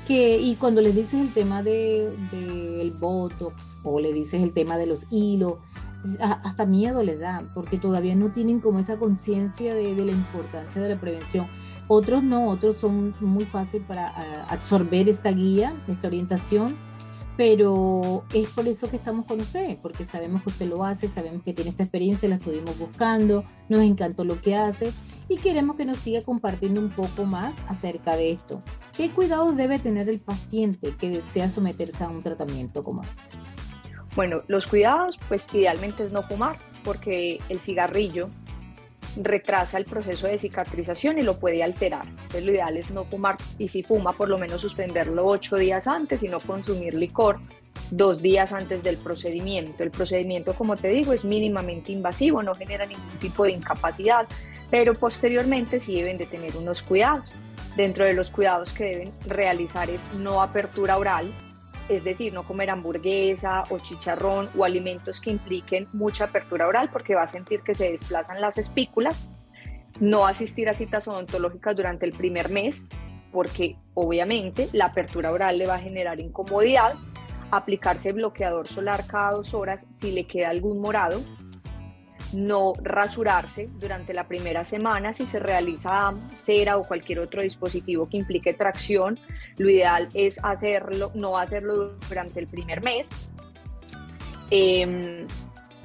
que, 0.05 0.37
y 0.37 0.55
cuando 0.55 0.81
les 0.81 0.93
dices 0.93 1.15
el 1.15 1.33
tema 1.33 1.63
del 1.63 2.11
de, 2.29 2.93
Botox 2.99 3.79
o 3.83 4.01
le 4.01 4.11
dices 4.11 4.43
el 4.43 4.53
tema 4.53 4.77
de 4.77 4.85
los 4.85 5.07
hilos, 5.09 5.55
hasta 6.19 6.65
miedo 6.65 7.03
les 7.03 7.19
da, 7.19 7.49
porque 7.53 7.77
todavía 7.77 8.15
no 8.15 8.29
tienen 8.29 8.59
como 8.59 8.79
esa 8.79 8.97
conciencia 8.97 9.73
de, 9.73 9.95
de, 9.95 10.05
la 10.05 10.11
importancia 10.11 10.81
de 10.81 10.89
la 10.89 10.99
prevención. 10.99 11.47
Otros 11.87 12.21
no, 12.21 12.49
otros 12.49 12.75
son 12.75 13.15
muy 13.21 13.45
fáciles 13.45 13.87
para 13.87 14.09
absorber 14.49 15.07
esta 15.07 15.31
guía, 15.31 15.73
esta 15.87 16.09
orientación 16.09 16.75
pero 17.37 18.25
es 18.33 18.49
por 18.49 18.67
eso 18.67 18.89
que 18.89 18.95
estamos 18.95 19.25
con 19.25 19.39
usted, 19.39 19.77
porque 19.79 20.05
sabemos 20.05 20.41
que 20.41 20.49
usted 20.49 20.67
lo 20.67 20.83
hace, 20.83 21.07
sabemos 21.07 21.43
que 21.43 21.53
tiene 21.53 21.69
esta 21.69 21.83
experiencia, 21.83 22.27
la 22.27 22.35
estuvimos 22.35 22.77
buscando, 22.79 23.45
nos 23.69 23.81
encantó 23.81 24.25
lo 24.25 24.41
que 24.41 24.55
hace 24.55 24.91
y 25.29 25.37
queremos 25.37 25.75
que 25.75 25.85
nos 25.85 25.99
siga 25.99 26.23
compartiendo 26.23 26.81
un 26.81 26.89
poco 26.89 27.25
más 27.25 27.53
acerca 27.67 28.15
de 28.15 28.31
esto. 28.31 28.59
¿Qué 28.97 29.11
cuidados 29.11 29.55
debe 29.55 29.77
tener 29.77 30.09
el 30.09 30.19
paciente 30.19 30.95
que 30.99 31.11
desea 31.11 31.47
someterse 31.47 32.03
a 32.03 32.09
un 32.09 32.21
tratamiento 32.21 32.83
como 32.83 33.03
este? 33.03 33.21
Bueno, 34.15 34.39
los 34.47 34.65
cuidados, 34.65 35.19
pues 35.27 35.45
idealmente 35.53 36.05
es 36.05 36.11
no 36.11 36.23
fumar, 36.23 36.57
porque 36.83 37.39
el 37.49 37.59
cigarrillo 37.59 38.31
retrasa 39.21 39.77
el 39.77 39.85
proceso 39.85 40.27
de 40.27 40.37
cicatrización 40.37 41.17
y 41.19 41.21
lo 41.21 41.39
puede 41.39 41.63
alterar. 41.63 42.07
Entonces 42.07 42.45
lo 42.45 42.51
ideal 42.51 42.77
es 42.77 42.91
no 42.91 43.05
fumar 43.05 43.37
y 43.57 43.67
si 43.67 43.83
fuma 43.83 44.13
por 44.13 44.29
lo 44.29 44.37
menos 44.37 44.61
suspenderlo 44.61 45.25
ocho 45.25 45.55
días 45.55 45.87
antes 45.87 46.23
y 46.23 46.27
no 46.27 46.39
consumir 46.39 46.93
licor 46.93 47.39
dos 47.91 48.21
días 48.21 48.53
antes 48.53 48.83
del 48.83 48.97
procedimiento. 48.97 49.83
El 49.83 49.91
procedimiento, 49.91 50.53
como 50.53 50.75
te 50.75 50.89
digo, 50.89 51.13
es 51.13 51.23
mínimamente 51.25 51.91
invasivo, 51.91 52.43
no 52.43 52.55
genera 52.55 52.85
ningún 52.85 53.17
tipo 53.19 53.45
de 53.45 53.51
incapacidad, 53.51 54.27
pero 54.69 54.93
posteriormente 54.95 55.79
sí 55.79 55.95
deben 55.95 56.17
de 56.17 56.25
tener 56.25 56.55
unos 56.57 56.81
cuidados. 56.83 57.31
Dentro 57.75 58.05
de 58.05 58.13
los 58.13 58.31
cuidados 58.31 58.73
que 58.73 58.85
deben 58.85 59.13
realizar 59.25 59.89
es 59.89 60.01
no 60.17 60.41
apertura 60.41 60.97
oral, 60.97 61.31
es 61.89 62.03
decir, 62.03 62.33
no 62.33 62.45
comer 62.45 62.69
hamburguesa 62.69 63.63
o 63.69 63.79
chicharrón 63.79 64.49
o 64.57 64.63
alimentos 64.63 65.21
que 65.21 65.29
impliquen 65.29 65.87
mucha 65.93 66.25
apertura 66.25 66.67
oral 66.67 66.89
porque 66.91 67.15
va 67.15 67.23
a 67.23 67.27
sentir 67.27 67.61
que 67.61 67.75
se 67.75 67.91
desplazan 67.91 68.41
las 68.41 68.57
espículas, 68.57 69.29
no 69.99 70.25
asistir 70.25 70.69
a 70.69 70.73
citas 70.73 71.07
odontológicas 71.07 71.75
durante 71.75 72.05
el 72.05 72.11
primer 72.11 72.49
mes 72.49 72.87
porque 73.31 73.77
obviamente 73.93 74.69
la 74.73 74.85
apertura 74.85 75.31
oral 75.31 75.57
le 75.57 75.67
va 75.67 75.75
a 75.75 75.79
generar 75.79 76.19
incomodidad, 76.19 76.93
aplicarse 77.51 78.11
bloqueador 78.13 78.67
solar 78.67 79.05
cada 79.07 79.31
dos 79.31 79.53
horas 79.53 79.85
si 79.91 80.11
le 80.11 80.25
queda 80.25 80.49
algún 80.49 80.79
morado 80.79 81.21
no 82.33 82.73
rasurarse 82.81 83.69
durante 83.79 84.13
la 84.13 84.27
primera 84.27 84.65
semana 84.65 85.13
si 85.13 85.25
se 85.25 85.39
realiza 85.39 86.13
cera 86.35 86.77
o 86.77 86.83
cualquier 86.83 87.19
otro 87.19 87.41
dispositivo 87.41 88.07
que 88.09 88.17
implique 88.17 88.53
tracción. 88.53 89.17
Lo 89.57 89.69
ideal 89.69 90.09
es 90.13 90.39
hacerlo, 90.43 91.11
no 91.13 91.37
hacerlo 91.37 91.97
durante 92.07 92.39
el 92.39 92.47
primer 92.47 92.83
mes. 92.83 93.09
Em, 94.49 95.27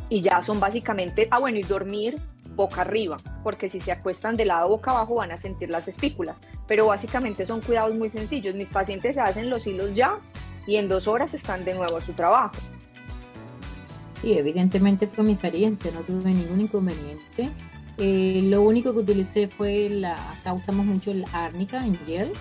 y 0.09 0.21
ya 0.21 0.43
son 0.43 0.61
básicamente, 0.61 1.29
ah 1.31 1.39
bueno, 1.39 1.59
y 1.59 1.63
dormir 1.63 2.21
boca 2.55 2.83
arriba, 2.83 3.17
porque 3.43 3.69
si 3.69 3.81
se 3.81 3.93
acuestan 3.93 4.37
de 4.37 4.45
lado 4.45 4.69
boca 4.69 4.91
abajo 4.91 5.15
van 5.17 5.33
a 5.33 5.39
sentir 5.39 5.71
las 5.71 5.89
espículas. 5.89 6.39
Pero 6.67 6.87
básicamente 6.87 7.47
son 7.47 7.61
cuidados 7.61 7.95
muy 7.95 8.11
sencillos. 8.11 8.55
Mis 8.55 8.69
pacientes 8.69 9.15
se 9.17 9.21
hacen 9.21 9.49
los 9.51 9.67
hilos 9.67 9.95
ya 9.95 10.19
y 10.67 10.77
en 10.77 10.89
dos 10.89 11.09
horas 11.09 11.35
están 11.35 11.65
de 11.65 11.75
nuevo 11.75 11.97
a 11.97 12.01
su 12.01 12.13
trabajo. 12.13 12.53
Sí, 14.23 14.35
evidentemente 14.35 15.09
fue 15.09 15.25
mi 15.25 15.33
experiencia, 15.33 15.91
no 15.93 16.01
tuve 16.01 16.31
ningún 16.31 16.61
inconveniente. 16.61 17.51
Eh, 17.99 18.41
lo 18.45 18.63
único 18.63 18.93
que 18.93 19.01
utilicé 19.01 19.49
fue 19.49 19.89
la, 19.91 20.15
acá 20.33 20.53
usamos 20.55 20.87
mucho 20.87 21.11
el 21.11 21.25
árnica 21.33 21.85
en 21.85 21.99
gel. 22.07 22.33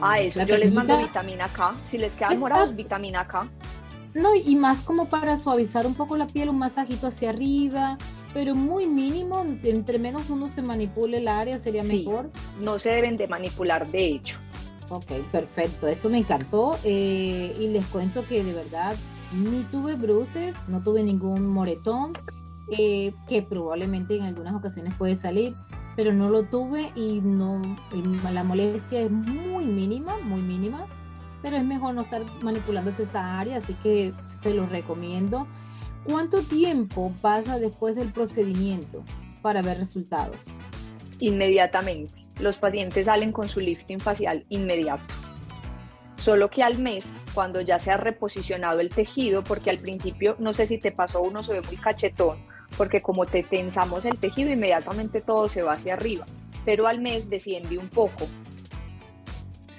ah, 0.00 0.18
eso, 0.18 0.42
yo 0.44 0.56
les 0.58 0.72
mando 0.72 0.98
vitamina 0.98 1.48
K. 1.48 1.74
Si 1.88 1.98
les 1.98 2.12
quedan 2.12 2.38
morados, 2.40 2.74
vitamina 2.74 3.26
K. 3.28 3.48
No, 4.12 4.34
y 4.34 4.56
más 4.56 4.80
como 4.80 5.08
para 5.08 5.36
suavizar 5.36 5.86
un 5.86 5.94
poco 5.94 6.16
la 6.16 6.26
piel, 6.26 6.48
un 6.48 6.58
masajito 6.58 7.06
hacia 7.06 7.30
arriba, 7.30 7.96
pero 8.32 8.56
muy 8.56 8.86
mínimo, 8.86 9.44
entre 9.62 9.98
menos 9.98 10.28
uno 10.30 10.48
se 10.48 10.62
manipule 10.62 11.18
el 11.18 11.28
área 11.28 11.58
sería 11.58 11.84
mejor. 11.84 12.30
No 12.60 12.78
se 12.80 12.90
deben 12.90 13.16
de 13.16 13.28
manipular, 13.28 13.88
de 13.88 14.06
hecho. 14.06 14.38
Ok, 14.88 15.12
perfecto, 15.32 15.86
eso 15.88 16.10
me 16.10 16.18
encantó 16.18 16.76
eh, 16.84 17.56
y 17.58 17.68
les 17.68 17.86
cuento 17.86 18.24
que 18.26 18.44
de 18.44 18.52
verdad 18.52 18.94
ni 19.36 19.62
tuve 19.64 19.94
bruces, 19.94 20.56
no 20.68 20.80
tuve 20.80 21.02
ningún 21.02 21.46
moretón, 21.46 22.12
eh, 22.68 23.12
que 23.28 23.42
probablemente 23.42 24.16
en 24.16 24.24
algunas 24.24 24.54
ocasiones 24.54 24.94
puede 24.94 25.16
salir, 25.16 25.54
pero 25.96 26.12
no 26.12 26.30
lo 26.30 26.44
tuve 26.44 26.90
y 26.96 27.20
no, 27.20 27.60
la 28.32 28.44
molestia 28.44 29.02
es 29.02 29.10
muy 29.10 29.64
mínima, 29.66 30.16
muy 30.24 30.40
mínima, 30.40 30.86
pero 31.42 31.56
es 31.56 31.64
mejor 31.64 31.94
no 31.94 32.02
estar 32.02 32.22
manipulando 32.42 32.90
esa 32.90 33.38
área, 33.38 33.58
así 33.58 33.74
que 33.74 34.12
te 34.42 34.54
lo 34.54 34.66
recomiendo. 34.66 35.46
¿Cuánto 36.04 36.40
tiempo 36.40 37.12
pasa 37.20 37.58
después 37.58 37.96
del 37.96 38.12
procedimiento 38.12 39.04
para 39.42 39.62
ver 39.62 39.78
resultados? 39.78 40.44
Inmediatamente. 41.20 42.14
Los 42.40 42.56
pacientes 42.56 43.06
salen 43.06 43.30
con 43.30 43.48
su 43.48 43.60
lifting 43.60 44.00
facial 44.00 44.44
inmediato. 44.48 45.02
Solo 46.24 46.48
que 46.48 46.62
al 46.62 46.78
mes 46.78 47.04
cuando 47.34 47.60
ya 47.60 47.78
se 47.78 47.90
ha 47.90 47.98
reposicionado 47.98 48.80
el 48.80 48.88
tejido, 48.88 49.44
porque 49.44 49.68
al 49.68 49.76
principio, 49.76 50.36
no 50.38 50.54
sé 50.54 50.66
si 50.66 50.78
te 50.78 50.90
pasó, 50.90 51.20
uno 51.20 51.42
se 51.42 51.52
ve 51.52 51.60
muy 51.60 51.76
cachetón, 51.76 52.38
porque 52.78 53.02
como 53.02 53.26
te 53.26 53.42
tensamos 53.42 54.06
el 54.06 54.18
tejido, 54.18 54.50
inmediatamente 54.50 55.20
todo 55.20 55.50
se 55.50 55.62
va 55.62 55.74
hacia 55.74 55.92
arriba, 55.92 56.24
pero 56.64 56.86
al 56.86 57.02
mes 57.02 57.28
desciende 57.28 57.76
un 57.76 57.90
poco. 57.90 58.26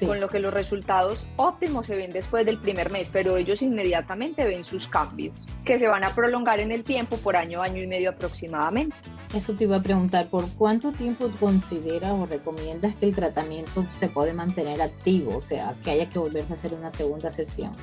Con 0.03 0.19
lo 0.19 0.27
que 0.27 0.39
los 0.39 0.53
resultados 0.53 1.25
óptimos 1.37 1.87
se 1.87 1.95
ven 1.95 2.11
después 2.11 2.45
del 2.45 2.57
primer 2.57 2.91
mes, 2.91 3.09
pero 3.11 3.37
ellos 3.37 3.61
inmediatamente 3.61 4.43
ven 4.43 4.63
sus 4.63 4.87
cambios, 4.87 5.35
que 5.63 5.79
se 5.79 5.87
van 5.87 6.03
a 6.03 6.13
prolongar 6.13 6.59
en 6.59 6.71
el 6.71 6.83
tiempo 6.83 7.17
por 7.17 7.35
año, 7.37 7.61
año 7.61 7.81
y 7.81 7.87
medio 7.87 8.09
aproximadamente. 8.09 8.95
Eso 9.33 9.53
te 9.53 9.63
iba 9.63 9.77
a 9.77 9.81
preguntar, 9.81 10.29
¿por 10.29 10.49
cuánto 10.55 10.91
tiempo 10.91 11.29
consideras 11.39 12.11
o 12.11 12.25
recomiendas 12.25 12.95
que 12.95 13.05
el 13.05 13.15
tratamiento 13.15 13.85
se 13.93 14.07
puede 14.07 14.33
mantener 14.33 14.81
activo? 14.81 15.37
O 15.37 15.41
sea, 15.41 15.75
que 15.83 15.91
haya 15.91 16.09
que 16.09 16.19
volverse 16.19 16.53
a 16.53 16.55
hacer 16.55 16.73
una 16.73 16.89
segunda 16.89 17.31
sesión. 17.31 17.73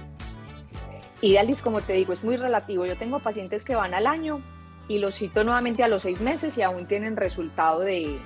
Idealis, 1.23 1.63
como 1.63 1.81
te 1.81 1.95
digo, 1.95 2.13
es 2.13 2.25
muy 2.25 2.37
relativo. 2.37 2.85
Yo 2.85 2.97
tengo 2.97 3.21
pacientes 3.21 3.65
que 3.65 3.75
van 3.75 3.95
al 3.95 4.07
año 4.07 4.43
y 4.89 4.99
los 4.99 5.15
cito 5.15 5.45
nuevamente 5.45 5.83
a 5.83 5.89
los 5.89 6.03
seis 6.03 6.21
meses 6.21 6.59
y 6.59 6.63
aún 6.63 6.87
tienen 6.87 7.17
resultado 7.17 7.81
de, 7.81 8.19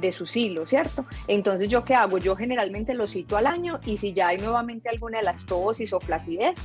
de 0.00 0.12
sus 0.12 0.36
hilos, 0.36 0.70
¿cierto? 0.70 1.06
Entonces, 1.28 1.70
¿yo 1.70 1.84
qué 1.84 1.94
hago? 1.94 2.18
Yo 2.18 2.36
generalmente 2.36 2.94
los 2.94 3.12
cito 3.12 3.36
al 3.36 3.46
año 3.46 3.80
y 3.84 3.96
si 3.96 4.12
ya 4.12 4.28
hay 4.28 4.38
nuevamente 4.38 4.88
alguna 4.88 5.20
elastosis 5.20 5.92
o 5.92 6.00
flacidez, 6.00 6.58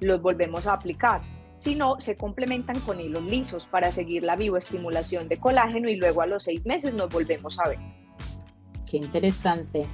los 0.00 0.20
volvemos 0.20 0.66
a 0.66 0.74
aplicar 0.74 1.22
si 1.58 1.74
no, 1.74 2.00
se 2.00 2.16
complementan 2.16 2.78
con 2.80 3.00
hilos 3.00 3.24
lisos 3.24 3.66
para 3.66 3.90
seguir 3.90 4.22
la 4.22 4.36
bioestimulación 4.36 5.28
de 5.28 5.38
colágeno 5.38 5.88
y 5.88 5.96
luego 5.96 6.22
a 6.22 6.26
los 6.26 6.44
seis 6.44 6.66
meses 6.66 6.94
nos 6.94 7.08
volvemos 7.08 7.58
a 7.58 7.68
ver. 7.68 7.78
Qué 8.88 8.98
interesante. 8.98 9.86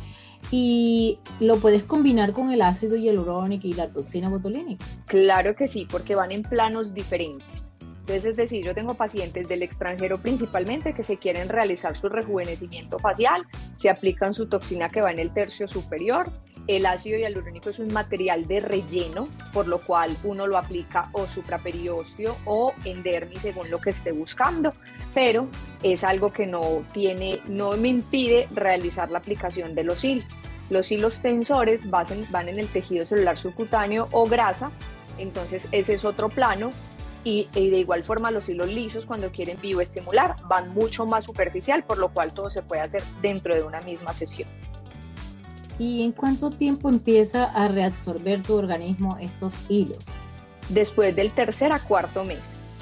¿Y 0.50 1.18
lo 1.40 1.56
puedes 1.58 1.84
combinar 1.84 2.32
con 2.32 2.50
el 2.50 2.62
ácido 2.62 2.96
hialurónico 2.96 3.68
y 3.68 3.72
la 3.74 3.88
toxina 3.88 4.28
botulínica? 4.28 4.84
Claro 5.06 5.54
que 5.54 5.68
sí, 5.68 5.86
porque 5.90 6.14
van 6.14 6.32
en 6.32 6.42
planos 6.42 6.92
diferentes. 6.92 7.71
Entonces, 8.02 8.32
es 8.32 8.36
decir, 8.36 8.64
yo 8.64 8.74
tengo 8.74 8.94
pacientes 8.94 9.48
del 9.48 9.62
extranjero 9.62 10.18
principalmente 10.18 10.92
que 10.92 11.04
se 11.04 11.18
quieren 11.18 11.48
realizar 11.48 11.96
su 11.96 12.08
rejuvenecimiento 12.08 12.98
facial, 12.98 13.46
se 13.76 13.90
aplican 13.90 14.34
su 14.34 14.48
toxina 14.48 14.88
que 14.88 15.00
va 15.00 15.12
en 15.12 15.20
el 15.20 15.32
tercio 15.32 15.68
superior. 15.68 16.28
El 16.66 16.86
ácido 16.86 17.16
hialurónico 17.16 17.70
es 17.70 17.78
un 17.78 17.92
material 17.92 18.48
de 18.48 18.58
relleno, 18.58 19.28
por 19.52 19.68
lo 19.68 19.78
cual 19.78 20.16
uno 20.24 20.48
lo 20.48 20.58
aplica 20.58 21.10
o 21.12 21.28
supraperiósteo 21.28 22.36
o 22.44 22.74
en 22.84 23.04
dermis 23.04 23.42
según 23.42 23.70
lo 23.70 23.80
que 23.80 23.90
esté 23.90 24.10
buscando, 24.10 24.72
pero 25.14 25.46
es 25.84 26.02
algo 26.02 26.32
que 26.32 26.48
no 26.48 26.84
tiene, 26.92 27.40
no 27.46 27.76
me 27.76 27.86
impide 27.86 28.48
realizar 28.52 29.12
la 29.12 29.18
aplicación 29.18 29.76
de 29.76 29.84
los 29.84 30.04
hilos. 30.04 30.26
Los 30.70 30.90
hilos 30.90 31.20
tensores 31.20 31.88
van 31.88 32.48
en 32.48 32.58
el 32.58 32.66
tejido 32.66 33.06
celular 33.06 33.38
subcutáneo 33.38 34.08
o 34.10 34.26
grasa, 34.26 34.72
entonces 35.18 35.68
ese 35.70 35.94
es 35.94 36.04
otro 36.04 36.28
plano 36.28 36.72
y, 37.24 37.48
de 37.52 37.78
igual 37.78 38.04
forma 38.04 38.30
los 38.30 38.48
hilos 38.48 38.68
lisos 38.68 39.06
cuando 39.06 39.30
quieren 39.30 39.58
bioestimular 39.60 40.36
van 40.48 40.74
mucho 40.74 41.06
más 41.06 41.24
superficial, 41.24 41.84
por 41.84 41.98
lo 41.98 42.12
cual 42.12 42.32
todo 42.32 42.50
se 42.50 42.62
puede 42.62 42.82
hacer 42.82 43.02
dentro 43.20 43.54
de 43.54 43.62
una 43.62 43.80
misma 43.82 44.12
sesión. 44.12 44.48
¿Y 45.78 46.02
en 46.02 46.12
cuánto 46.12 46.50
tiempo 46.50 46.88
empieza 46.88 47.44
a 47.44 47.68
reabsorber 47.68 48.42
tu 48.42 48.54
organismo 48.54 49.16
estos 49.20 49.70
hilos? 49.70 50.06
Después 50.68 51.14
del 51.16 51.32
tercer 51.32 51.72
a 51.72 51.80
cuarto 51.80 52.24
mes 52.24 52.40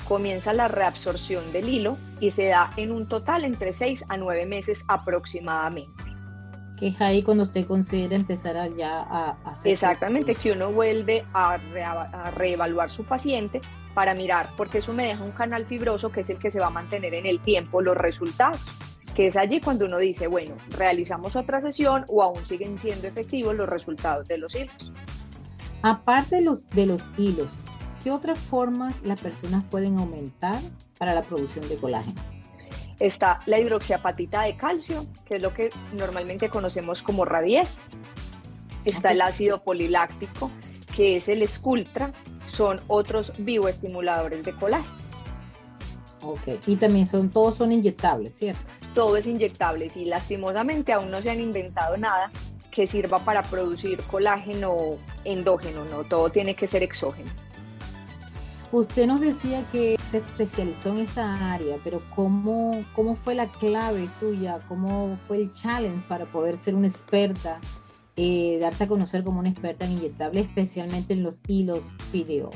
comienza 0.09 0.53
la 0.53 0.69
reabsorción 0.69 1.53
del 1.53 1.69
hilo 1.69 1.97
y 2.19 2.33
se 2.33 2.47
da 2.47 2.73
en 2.77 2.91
un 2.91 3.09
total 3.09 3.45
entre 3.45 3.73
6 3.73 4.05
a 4.09 4.17
9 4.17 4.45
meses 4.47 4.85
aproximadamente. 4.89 6.03
Que 6.79 6.89
es 6.89 7.01
ahí 7.01 7.23
cuando 7.23 7.45
usted 7.45 7.67
considera 7.67 8.17
empezar 8.17 8.57
a 8.57 8.67
ya 8.69 9.03
a 9.03 9.37
hacer. 9.45 9.73
Exactamente, 9.73 10.35
que 10.35 10.53
uno 10.53 10.73
vuelve 10.73 11.25
a, 11.33 11.55
a 11.55 12.31
reevaluar 12.33 12.91
su 12.91 13.05
paciente 13.05 13.61
para 13.95 14.15
mirar, 14.15 14.49
porque 14.57 14.79
eso 14.79 14.93
me 14.93 15.07
deja 15.07 15.23
un 15.23 15.33
canal 15.33 15.67
fibroso 15.67 16.11
que 16.11 16.21
es 16.21 16.31
el 16.31 16.39
que 16.39 16.51
se 16.51 16.61
va 16.61 16.69
a 16.69 16.71
mantener 16.71 17.15
en 17.15 17.27
el 17.27 17.41
tiempo 17.41 17.83
los 17.83 17.97
resultados, 17.97 18.61
que 19.15 19.27
es 19.27 19.37
allí 19.37 19.61
cuando 19.61 19.87
uno 19.87 19.99
dice, 19.99 20.27
bueno, 20.27 20.55
realizamos 20.71 21.37
otra 21.37 21.61
sesión 21.61 22.05
o 22.09 22.23
aún 22.23 22.47
siguen 22.47 22.79
siendo 22.79 23.09
efectivos 23.09 23.55
los 23.55 23.69
resultados 23.69 24.29
de 24.29 24.39
los 24.39 24.55
hilos. 24.55 24.93
Aparte 25.83 26.37
de 26.37 26.43
los, 26.43 26.69
de 26.71 26.87
los 26.87 27.11
hilos, 27.17 27.51
¿qué 28.05 28.11
otras 28.11 28.39
formas 28.39 28.95
las 29.03 29.21
personas 29.21 29.65
pueden 29.65 29.99
aumentar 29.99 30.61
para 30.99 31.15
la 31.15 31.23
producción 31.23 31.69
de 31.69 31.77
colágeno? 31.77 32.21
Está 32.99 33.41
la 33.47 33.59
hidroxiapatita 33.59 34.43
de 34.43 34.57
calcio, 34.57 35.07
que 35.25 35.37
es 35.37 35.43
lo 35.43 35.55
que 35.55 35.71
normalmente 35.95 36.51
conocemos 36.51 37.03
como 37.03 37.25
radies. 37.25 37.79
Está 38.85 39.13
el 39.13 39.23
ácido 39.23 39.63
poliláctico, 39.63 40.51
que 40.95 41.17
es 41.17 41.29
el 41.29 41.47
Sculptra, 41.49 42.13
son 42.51 42.81
otros 42.89 43.33
bioestimuladores 43.39 44.45
de 44.45 44.53
colágeno. 44.53 45.01
Ok, 46.23 46.49
y 46.67 46.77
también 46.77 47.07
son, 47.07 47.31
todos 47.31 47.57
son 47.57 47.73
inyectables, 47.73 48.35
¿cierto? 48.35 48.61
Todo 48.95 49.17
es 49.17 49.27
inyectable, 49.27 49.91
y 49.95 50.05
lastimosamente 50.05 50.93
aún 50.93 51.11
no 51.11 51.23
se 51.23 51.31
han 51.31 51.41
inventado 51.41 51.97
nada 51.97 52.31
que 52.71 52.87
sirva 52.87 53.19
para 53.21 53.43
producir 53.43 54.01
colágeno 54.03 54.97
endógeno, 55.25 55.85
no, 55.87 56.05
todo 56.05 56.31
tiene 56.31 56.55
que 56.55 56.67
ser 56.67 56.83
exógeno. 56.83 57.31
Usted 58.73 59.07
nos 59.07 59.21
decía 59.21 59.65
que 59.73 59.97
se 59.99 60.19
especializó 60.19 60.91
en 60.91 60.99
esta 60.99 61.53
área, 61.53 61.79
pero 61.83 62.03
¿cómo, 62.15 62.85
¿cómo 62.95 63.17
fue 63.17 63.35
la 63.35 63.47
clave 63.47 64.07
suya? 64.09 64.61
¿Cómo 64.69 65.17
fue 65.27 65.39
el 65.39 65.53
challenge 65.53 66.07
para 66.09 66.27
poder 66.27 66.57
ser 66.57 66.77
una 66.77 66.87
experta 66.87 67.59
eh, 68.23 68.59
darse 68.61 68.85
a 68.85 68.87
conocer 68.87 69.25
como 69.25 69.41
una 69.41 69.49
experta 69.49 69.87
en 69.87 69.93
inyectable, 69.93 70.43
especialmente 70.43 71.15
en 71.15 71.23
los 71.23 71.41
hilos 71.47 71.95
video? 72.13 72.51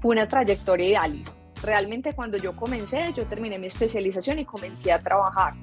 Fue 0.00 0.10
una 0.10 0.26
trayectoria 0.26 0.88
ideal. 0.88 1.22
Realmente 1.62 2.14
cuando 2.14 2.36
yo 2.36 2.56
comencé, 2.56 3.12
yo 3.16 3.26
terminé 3.26 3.60
mi 3.60 3.68
especialización 3.68 4.40
y 4.40 4.44
comencé 4.44 4.90
a 4.90 5.00
trabajar. 5.00 5.54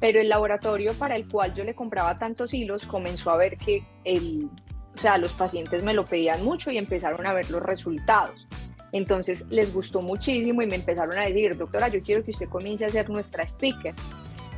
Pero 0.00 0.20
el 0.20 0.28
laboratorio 0.28 0.92
para 0.92 1.16
el 1.16 1.26
cual 1.26 1.54
yo 1.54 1.64
le 1.64 1.74
compraba 1.74 2.18
tantos 2.18 2.52
hilos 2.52 2.84
comenzó 2.84 3.30
a 3.30 3.38
ver 3.38 3.56
que 3.56 3.82
el, 4.04 4.50
o 4.94 5.00
sea, 5.00 5.16
los 5.16 5.32
pacientes 5.32 5.82
me 5.82 5.94
lo 5.94 6.04
pedían 6.04 6.44
mucho 6.44 6.70
y 6.70 6.76
empezaron 6.76 7.26
a 7.26 7.32
ver 7.32 7.50
los 7.50 7.62
resultados. 7.62 8.46
Entonces 8.92 9.46
les 9.48 9.72
gustó 9.72 10.02
muchísimo 10.02 10.60
y 10.60 10.66
me 10.66 10.74
empezaron 10.74 11.16
a 11.16 11.22
decir, 11.22 11.56
doctora, 11.56 11.88
yo 11.88 12.02
quiero 12.02 12.22
que 12.22 12.32
usted 12.32 12.50
comience 12.50 12.84
a 12.84 12.90
ser 12.90 13.08
nuestra 13.08 13.44
speaker. 13.44 13.94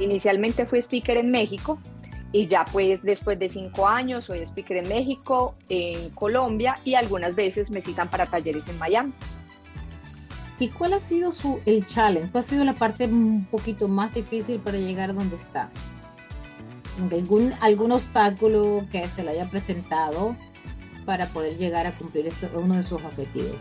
Inicialmente 0.01 0.67
fui 0.67 0.81
speaker 0.81 1.17
en 1.19 1.31
México, 1.31 1.79
y 2.33 2.47
ya 2.47 2.65
pues 2.65 3.03
después 3.03 3.39
de 3.39 3.49
cinco 3.49 3.87
años 3.87 4.27
soy 4.27 4.41
speaker 4.41 4.79
en 4.79 4.89
México, 4.89 5.55
en 5.69 6.11
Colombia 6.11 6.79
y 6.85 6.95
algunas 6.95 7.35
veces 7.35 7.71
me 7.71 7.81
citan 7.81 8.09
para 8.09 8.27
talleres 8.27 8.69
en 8.69 8.79
Miami. 8.79 9.13
¿Y 10.61 10.69
cuál 10.69 10.95
ha 10.95 11.01
sido 11.01 11.31
su, 11.31 11.61
el 11.67 11.87
challenge? 11.87 12.31
¿Cuál 12.33 12.45
ha 12.45 12.47
sido 12.47 12.65
la 12.65 12.73
parte 12.73 13.05
un 13.05 13.47
poquito 13.47 13.87
más 13.87 14.13
difícil 14.13 14.59
para 14.59 14.77
llegar 14.77 15.11
a 15.11 15.13
donde 15.13 15.37
está? 15.37 15.71
¿Algún, 17.13 17.55
algún 17.61 17.93
obstáculo 17.93 18.85
que 18.91 19.09
se 19.09 19.23
le 19.23 19.31
haya 19.31 19.47
presentado 19.47 20.35
para 21.07 21.27
poder 21.27 21.57
llegar 21.57 21.87
a 21.87 21.93
cumplir 21.93 22.27
esto, 22.27 22.49
uno 22.55 22.75
de 22.75 22.83
sus 22.83 23.03
objetivos? 23.05 23.57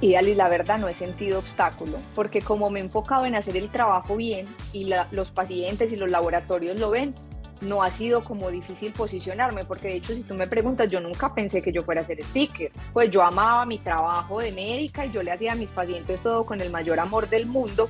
Y 0.00 0.14
Ali, 0.16 0.34
la 0.34 0.48
verdad 0.48 0.78
no 0.78 0.88
he 0.88 0.94
sentido 0.94 1.38
obstáculo, 1.38 1.98
porque 2.16 2.40
como 2.40 2.70
me 2.70 2.80
he 2.80 2.82
enfocado 2.82 3.26
en 3.26 3.36
hacer 3.36 3.56
el 3.56 3.70
trabajo 3.70 4.16
bien 4.16 4.46
y 4.72 4.90
los 5.12 5.30
pacientes 5.30 5.92
y 5.92 5.96
los 5.96 6.10
laboratorios 6.10 6.80
lo 6.80 6.90
ven, 6.90 7.14
no 7.62 7.82
ha 7.82 7.90
sido 7.90 8.24
como 8.24 8.50
difícil 8.50 8.92
posicionarme, 8.92 9.64
porque 9.64 9.88
de 9.88 9.96
hecho 9.96 10.14
si 10.14 10.22
tú 10.22 10.34
me 10.34 10.46
preguntas, 10.46 10.90
yo 10.90 11.00
nunca 11.00 11.34
pensé 11.34 11.62
que 11.62 11.72
yo 11.72 11.82
fuera 11.82 12.02
a 12.02 12.04
ser 12.04 12.20
speaker, 12.20 12.70
pues 12.92 13.10
yo 13.10 13.22
amaba 13.22 13.64
mi 13.64 13.78
trabajo 13.78 14.40
de 14.40 14.52
médica 14.52 15.06
y 15.06 15.12
yo 15.12 15.22
le 15.22 15.32
hacía 15.32 15.52
a 15.52 15.56
mis 15.56 15.70
pacientes 15.70 16.20
todo 16.22 16.44
con 16.44 16.60
el 16.60 16.70
mayor 16.70 17.00
amor 17.00 17.28
del 17.28 17.46
mundo, 17.46 17.88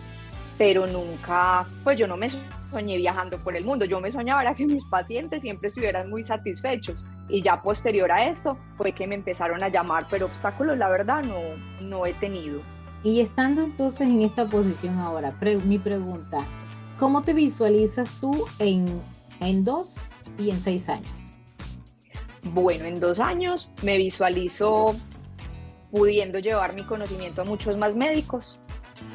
pero 0.59 0.87
nunca, 0.87 1.67
pues 1.83 1.99
yo 1.99 2.07
no 2.07 2.17
me 2.17 2.29
soñé 2.71 2.97
viajando 2.97 3.39
por 3.39 3.57
el 3.57 3.65
mundo, 3.65 3.85
yo 3.85 4.01
me 4.01 4.11
soñaba 4.11 4.43
era 4.43 4.55
que 4.55 4.67
mis 4.67 4.85
pacientes 4.85 5.43
siempre 5.43 5.69
estuvieran 5.69 6.11
muy 6.11 6.25
satisfechos. 6.25 7.05
Y 7.29 7.41
ya 7.41 7.63
posterior 7.63 8.11
a 8.13 8.29
esto 8.29 8.59
fue 8.77 8.93
que 8.93 9.07
me 9.07 9.15
empezaron 9.15 9.63
a 9.63 9.69
llamar, 9.69 10.07
pero 10.11 10.27
obstáculos 10.27 10.77
la 10.77 10.89
verdad 10.89 11.23
no, 11.23 11.39
no 11.81 12.05
he 12.05 12.13
tenido. 12.15 12.61
Y 13.05 13.21
estando 13.21 13.63
entonces 13.63 14.03
en 14.03 14.23
esta 14.23 14.47
posición 14.47 14.99
ahora, 14.99 15.35
mi 15.65 15.79
pregunta, 15.79 16.45
¿cómo 16.99 17.23
te 17.23 17.33
visualizas 17.33 18.09
tú 18.21 18.45
en 18.59 18.87
en 19.47 19.65
dos 19.65 19.97
y 20.39 20.51
en 20.51 20.61
seis 20.61 20.89
años? 20.89 21.33
Bueno, 22.45 22.85
en 22.87 23.01
dos 23.01 23.21
años 23.21 23.71
me 23.83 23.97
visualizo 23.97 24.95
pudiendo 25.91 26.39
llevar 26.39 26.75
mi 26.75 26.83
conocimiento 26.83 27.43
a 27.43 27.45
muchos 27.45 27.77
más 27.77 27.95
médicos, 27.95 28.59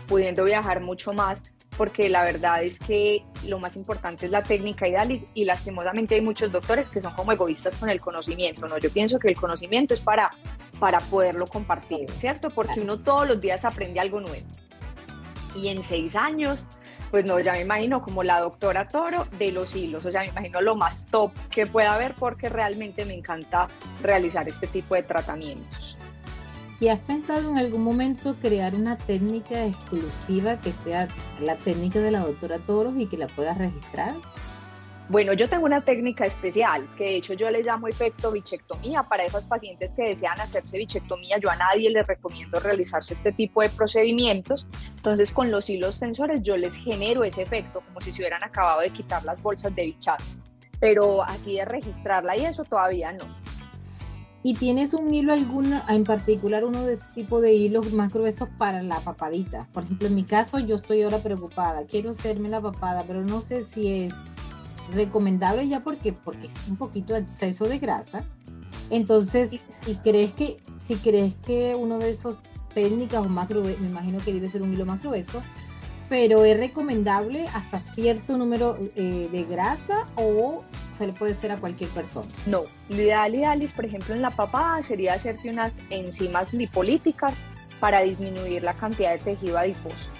pudiendo 0.08 0.44
viajar 0.46 0.80
mucho 0.80 1.12
más, 1.12 1.44
porque 1.78 2.10
la 2.10 2.24
verdad 2.24 2.64
es 2.64 2.80
que 2.80 3.24
lo 3.48 3.60
más 3.60 3.76
importante 3.76 4.26
es 4.26 4.32
la 4.32 4.44
técnica 4.44 4.88
y 4.88 4.92
Dalis 4.92 5.28
y 5.34 5.46
lastimosamente 5.46 6.16
hay 6.16 6.22
muchos 6.22 6.52
doctores 6.52 6.88
que 6.88 7.02
son 7.02 7.14
como 7.14 7.32
egoístas 7.32 7.76
con 7.78 7.90
el 7.90 8.00
conocimiento, 8.00 8.68
¿no? 8.68 8.78
Yo 8.80 8.92
pienso 8.92 9.20
que 9.20 9.28
el 9.28 9.36
conocimiento 9.36 9.94
es 9.94 10.00
para, 10.00 10.32
para 10.80 11.00
poderlo 11.00 11.48
compartir, 11.48 12.10
¿cierto? 12.12 12.50
Porque 12.50 12.80
uno 12.80 13.00
todos 13.00 13.28
los 13.28 13.42
días 13.42 13.66
aprende 13.66 14.00
algo 14.00 14.20
nuevo. 14.20 14.48
Y 15.56 15.70
en 15.70 15.84
seis 15.84 16.16
años 16.16 16.66
pues 17.12 17.26
no, 17.26 17.40
ya 17.40 17.54
me 17.54 17.62
imagino 17.62 18.02
como 18.02 18.24
la 18.24 18.40
doctora 18.40 18.88
Toro 18.88 19.28
de 19.38 19.52
los 19.52 19.76
hilos, 19.76 20.06
o 20.06 20.12
sea, 20.12 20.22
me 20.22 20.28
imagino 20.28 20.62
lo 20.62 20.76
más 20.76 21.06
top 21.06 21.32
que 21.50 21.66
pueda 21.66 21.94
haber 21.94 22.16
porque 22.16 22.50
realmente 22.50 23.06
me 23.06 23.14
encanta 23.14 23.68
realizar 24.02 24.48
este 24.48 24.68
tipo 24.68 24.96
de 24.96 25.04
tratamientos. 25.04 25.98
¿Y 26.80 26.90
has 26.90 27.00
pensado 27.00 27.50
en 27.50 27.58
algún 27.58 27.84
momento 27.84 28.36
crear 28.40 28.76
una 28.76 28.98
técnica 28.98 29.66
exclusiva 29.66 30.58
que 30.58 30.72
sea 30.72 31.08
la 31.42 31.56
técnica 31.56 32.00
de 32.00 32.12
la 32.12 32.20
doctora 32.20 32.60
Toro 32.60 32.94
y 33.00 33.08
que 33.08 33.18
la 33.18 33.28
puedas 33.28 33.58
registrar? 33.58 34.14
Bueno, 35.10 35.32
yo 35.32 35.48
tengo 35.48 35.66
una 35.66 35.80
técnica 35.86 36.26
especial 36.26 36.86
que 36.98 37.06
de 37.06 37.16
hecho 37.16 37.34
yo 37.34 37.50
le 37.50 37.64
llamo 37.64 37.88
efecto 37.88 38.30
bichectomía 38.30 39.04
para 39.04 39.24
esos 39.24 39.48
pacientes 39.48 39.94
que 39.94 40.04
desean 40.04 40.38
hacerse 40.42 40.78
bichectomía. 40.78 41.38
Yo 41.38 41.50
a 41.50 41.56
nadie 41.56 41.90
les 41.90 42.06
recomiendo 42.06 42.60
realizarse 42.60 43.14
este 43.14 43.32
tipo 43.32 43.62
de 43.62 43.70
procedimientos. 43.70 44.68
Entonces 44.98 45.32
con 45.32 45.50
los 45.50 45.70
hilos 45.70 46.00
tensores 46.00 46.42
yo 46.44 46.58
les 46.58 46.76
genero 46.76 47.24
ese 47.24 47.44
efecto 47.44 47.82
como 47.88 48.02
si 48.02 48.12
se 48.12 48.22
hubieran 48.22 48.44
acabado 48.44 48.82
de 48.82 48.90
quitar 48.90 49.24
las 49.24 49.42
bolsas 49.42 49.74
de 49.74 49.86
bichazo. 49.86 50.38
Pero 50.82 51.24
así 51.24 51.56
de 51.56 51.64
registrarla 51.64 52.36
y 52.36 52.46
eso 52.46 52.66
todavía 52.66 53.14
no. 53.14 53.26
¿Y 54.44 54.54
tienes 54.56 54.94
un 54.94 55.14
hilo 55.14 55.34
alguno, 55.34 55.82
en 55.90 56.04
particular 56.04 56.64
uno 56.64 56.86
de 56.86 56.94
ese 56.94 57.12
tipo 57.14 57.42
de 57.42 57.54
hilos 57.54 57.92
más 57.94 58.14
gruesos 58.14 58.50
para 58.58 58.84
la 58.84 59.00
papadita? 59.00 59.68
Por 59.74 59.84
ejemplo, 59.84 60.08
en 60.08 60.16
mi 60.16 60.24
caso 60.24 60.60
yo 60.60 60.76
estoy 60.76 61.02
ahora 61.02 61.18
preocupada, 61.18 61.86
quiero 61.86 62.12
hacerme 62.12 62.50
la 62.50 62.62
papada, 62.62 63.04
pero 63.08 63.24
no 63.24 63.42
sé 63.42 63.64
si 63.64 64.06
es 64.06 64.14
recomendable 64.94 65.68
ya 65.68 65.80
porque, 65.80 66.14
porque 66.14 66.48
es 66.48 66.70
un 66.70 66.78
poquito 66.78 67.14
de 67.14 67.20
exceso 67.20 67.66
de 67.66 67.80
grasa. 67.80 68.24
Entonces, 68.90 69.66
si 69.68 69.96
crees 69.96 70.32
que, 70.32 70.58
si 70.80 70.96
crees 70.96 71.36
que 71.46 71.76
uno 71.76 72.00
de 72.00 72.12
esos 72.12 72.40
técnicas 72.74 73.26
o 73.26 73.30
más 73.30 73.50
grueso, 73.50 73.80
me 73.82 73.88
imagino 73.88 74.20
que 74.20 74.34
debe 74.34 74.48
ser 74.48 74.62
un 74.62 74.74
hilo 74.74 74.86
más 74.86 75.02
grueso, 75.02 75.44
pero 76.10 76.46
es 76.46 76.56
recomendable 76.58 77.48
hasta 77.54 77.80
cierto 77.80 78.38
número 78.38 78.78
eh, 78.96 79.28
de 79.32 79.44
grasa 79.44 80.08
o 80.16 80.64
se 80.98 81.08
le 81.08 81.14
puede 81.14 81.34
hacer 81.34 81.52
a 81.52 81.58
cualquier 81.58 81.90
persona. 81.90 82.28
No, 82.46 82.64
lo 82.90 82.96
ideal, 82.96 83.36
ideal 83.36 83.70
por 83.76 83.86
ejemplo, 83.86 84.16
en 84.16 84.22
la 84.22 84.30
papada 84.30 84.82
sería 84.84 85.14
hacerte 85.14 85.50
unas 85.50 85.74
enzimas 85.90 86.54
lipolíticas 86.54 87.34
para 87.80 88.02
disminuir 88.02 88.64
la 88.64 88.74
cantidad 88.74 89.12
de 89.12 89.20
tejido 89.20 89.58
adiposo 89.58 90.17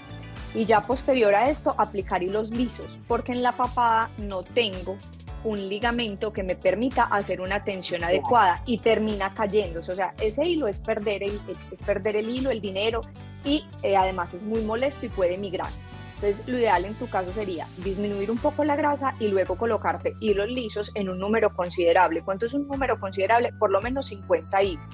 y 0.54 0.64
ya 0.64 0.82
posterior 0.82 1.34
a 1.34 1.50
esto 1.50 1.74
aplicar 1.78 2.22
hilos 2.22 2.50
lisos, 2.50 2.98
porque 3.06 3.32
en 3.32 3.42
la 3.42 3.52
papada 3.52 4.10
no 4.18 4.42
tengo 4.42 4.96
un 5.44 5.68
ligamento 5.68 6.32
que 6.32 6.42
me 6.42 6.56
permita 6.56 7.04
hacer 7.04 7.40
una 7.40 7.62
tensión 7.62 8.02
adecuada 8.02 8.62
y 8.66 8.78
termina 8.78 9.34
cayéndose. 9.34 9.92
O 9.92 9.96
sea, 9.96 10.14
ese 10.20 10.44
hilo 10.44 10.66
es 10.66 10.78
perder 10.80 11.22
el, 11.22 11.40
es, 11.48 11.80
perder 11.86 12.16
el 12.16 12.28
hilo, 12.28 12.50
el 12.50 12.60
dinero 12.60 13.02
y 13.44 13.64
eh, 13.82 13.96
además 13.96 14.34
es 14.34 14.42
muy 14.42 14.62
molesto 14.62 15.06
y 15.06 15.08
puede 15.08 15.38
migrar. 15.38 15.70
Entonces, 16.16 16.48
lo 16.48 16.58
ideal 16.58 16.84
en 16.84 16.94
tu 16.94 17.08
caso 17.08 17.32
sería 17.32 17.68
disminuir 17.76 18.30
un 18.32 18.38
poco 18.38 18.64
la 18.64 18.74
grasa 18.74 19.14
y 19.20 19.28
luego 19.28 19.56
colocarte 19.56 20.14
hilos 20.18 20.48
lisos 20.48 20.90
en 20.94 21.08
un 21.08 21.20
número 21.20 21.54
considerable. 21.54 22.22
¿Cuánto 22.22 22.46
es 22.46 22.54
un 22.54 22.66
número 22.66 22.98
considerable? 22.98 23.52
Por 23.52 23.70
lo 23.70 23.80
menos 23.80 24.06
50 24.06 24.62
hilos. 24.64 24.84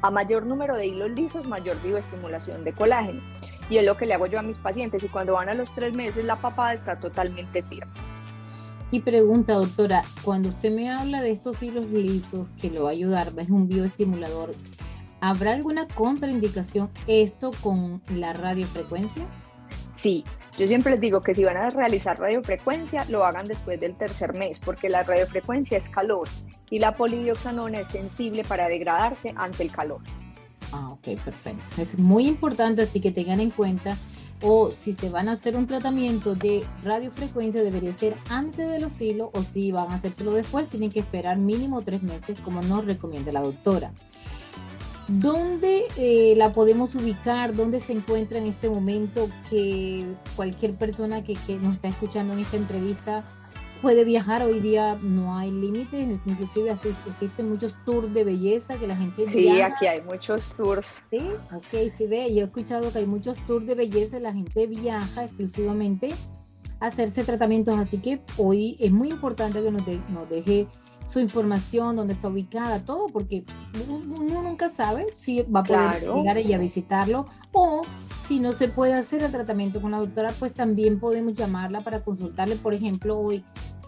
A 0.00 0.10
mayor 0.10 0.46
número 0.46 0.76
de 0.76 0.86
hilos 0.86 1.10
lisos, 1.10 1.46
mayor 1.46 1.76
bioestimulación 1.82 2.64
de 2.64 2.72
colágeno 2.72 3.20
y 3.70 3.78
es 3.78 3.84
lo 3.84 3.96
que 3.96 4.04
le 4.04 4.14
hago 4.14 4.26
yo 4.26 4.38
a 4.38 4.42
mis 4.42 4.58
pacientes 4.58 5.02
y 5.02 5.08
cuando 5.08 5.34
van 5.34 5.48
a 5.48 5.54
los 5.54 5.72
tres 5.74 5.94
meses 5.94 6.24
la 6.24 6.36
papada 6.36 6.74
está 6.74 6.98
totalmente 6.98 7.62
firme. 7.62 7.92
Y 8.90 9.00
pregunta, 9.00 9.54
doctora, 9.54 10.02
cuando 10.24 10.48
usted 10.48 10.74
me 10.74 10.90
habla 10.90 11.22
de 11.22 11.30
estos 11.30 11.62
hilos 11.62 11.86
lisos 11.86 12.48
que 12.60 12.70
lo 12.70 12.82
va 12.82 12.88
a 12.88 12.92
ayudar, 12.92 13.28
es 13.38 13.48
un 13.48 13.68
bioestimulador, 13.68 14.50
¿habrá 15.20 15.52
alguna 15.52 15.86
contraindicación 15.86 16.90
esto 17.06 17.52
con 17.62 18.02
la 18.08 18.32
radiofrecuencia? 18.32 19.24
Sí, 19.94 20.24
yo 20.58 20.66
siempre 20.66 20.92
les 20.92 21.00
digo 21.00 21.22
que 21.22 21.36
si 21.36 21.44
van 21.44 21.56
a 21.56 21.70
realizar 21.70 22.18
radiofrecuencia, 22.18 23.04
lo 23.08 23.24
hagan 23.24 23.46
después 23.46 23.78
del 23.78 23.94
tercer 23.94 24.34
mes, 24.34 24.58
porque 24.58 24.88
la 24.88 25.04
radiofrecuencia 25.04 25.78
es 25.78 25.88
calor 25.88 26.26
y 26.68 26.80
la 26.80 26.96
polidioxanona 26.96 27.78
es 27.78 27.86
sensible 27.86 28.42
para 28.42 28.66
degradarse 28.66 29.32
ante 29.36 29.62
el 29.62 29.70
calor. 29.70 30.00
Ah, 30.72 30.90
ok, 30.90 31.20
perfecto. 31.24 31.82
Es 31.82 31.98
muy 31.98 32.26
importante, 32.26 32.82
así 32.82 33.00
que 33.00 33.10
tengan 33.10 33.40
en 33.40 33.50
cuenta, 33.50 33.96
o 34.42 34.72
si 34.72 34.92
se 34.92 35.10
van 35.10 35.28
a 35.28 35.32
hacer 35.32 35.56
un 35.56 35.66
tratamiento 35.66 36.34
de 36.34 36.64
radiofrecuencia, 36.84 37.62
debería 37.62 37.92
ser 37.92 38.16
antes 38.28 38.68
de 38.68 38.80
los 38.80 39.00
hilos, 39.00 39.30
o 39.34 39.42
si 39.42 39.72
van 39.72 39.90
a 39.90 39.96
hacérselo 39.96 40.32
después, 40.32 40.68
tienen 40.68 40.90
que 40.90 41.00
esperar 41.00 41.38
mínimo 41.38 41.82
tres 41.82 42.02
meses, 42.02 42.40
como 42.40 42.62
nos 42.62 42.84
recomienda 42.84 43.32
la 43.32 43.42
doctora. 43.42 43.92
¿Dónde 45.08 45.86
eh, 45.96 46.34
la 46.36 46.52
podemos 46.52 46.94
ubicar? 46.94 47.56
¿Dónde 47.56 47.80
se 47.80 47.92
encuentra 47.92 48.38
en 48.38 48.46
este 48.46 48.70
momento 48.70 49.28
que 49.50 50.06
cualquier 50.36 50.74
persona 50.74 51.24
que, 51.24 51.34
que 51.34 51.56
nos 51.56 51.74
está 51.74 51.88
escuchando 51.88 52.32
en 52.32 52.38
esta 52.38 52.56
entrevista 52.56 53.24
puede 53.80 54.04
viajar, 54.04 54.42
hoy 54.42 54.60
día 54.60 54.98
no 55.02 55.36
hay 55.36 55.50
límites, 55.50 56.18
inclusive 56.26 56.70
existen 56.70 57.48
muchos 57.48 57.76
tours 57.84 58.12
de 58.12 58.24
belleza 58.24 58.76
que 58.76 58.86
la 58.86 58.96
gente 58.96 59.26
Sí, 59.26 59.60
aquí 59.60 59.86
hay 59.86 60.02
muchos 60.02 60.54
tours. 60.54 61.02
Sí, 61.10 61.18
ok, 61.54 61.92
sí 61.96 62.06
ve, 62.06 62.34
yo 62.34 62.42
he 62.42 62.44
escuchado 62.44 62.92
que 62.92 62.98
hay 62.98 63.06
muchos 63.06 63.38
tours 63.46 63.66
de 63.66 63.74
belleza, 63.74 64.18
la 64.20 64.32
gente 64.32 64.66
viaja 64.66 65.24
exclusivamente 65.24 66.10
a 66.80 66.86
hacerse 66.86 67.24
tratamientos, 67.24 67.78
así 67.78 67.98
que 67.98 68.20
hoy 68.36 68.76
es 68.80 68.92
muy 68.92 69.08
importante 69.08 69.62
que 69.62 69.70
nos, 69.70 69.82
nos 69.86 70.28
deje 70.28 70.66
su 71.04 71.20
información, 71.20 71.96
dónde 71.96 72.12
está 72.12 72.28
ubicada, 72.28 72.84
todo, 72.84 73.06
porque 73.06 73.44
uno 73.88 74.42
nunca 74.42 74.68
sabe 74.68 75.06
si 75.16 75.42
va 75.42 75.60
a 75.60 75.64
poder 75.64 76.14
llegar 76.14 76.38
ella 76.38 76.56
a 76.56 76.60
visitarlo 76.60 77.26
o 77.52 77.82
si 78.30 78.38
no 78.38 78.52
se 78.52 78.68
puede 78.68 78.94
hacer 78.94 79.24
el 79.24 79.32
tratamiento 79.32 79.82
con 79.82 79.90
la 79.90 79.98
doctora, 79.98 80.32
pues 80.38 80.54
también 80.54 81.00
podemos 81.00 81.34
llamarla 81.34 81.80
para 81.80 82.04
consultarle. 82.04 82.54
Por 82.54 82.74
ejemplo, 82.74 83.18
hoy 83.18 83.44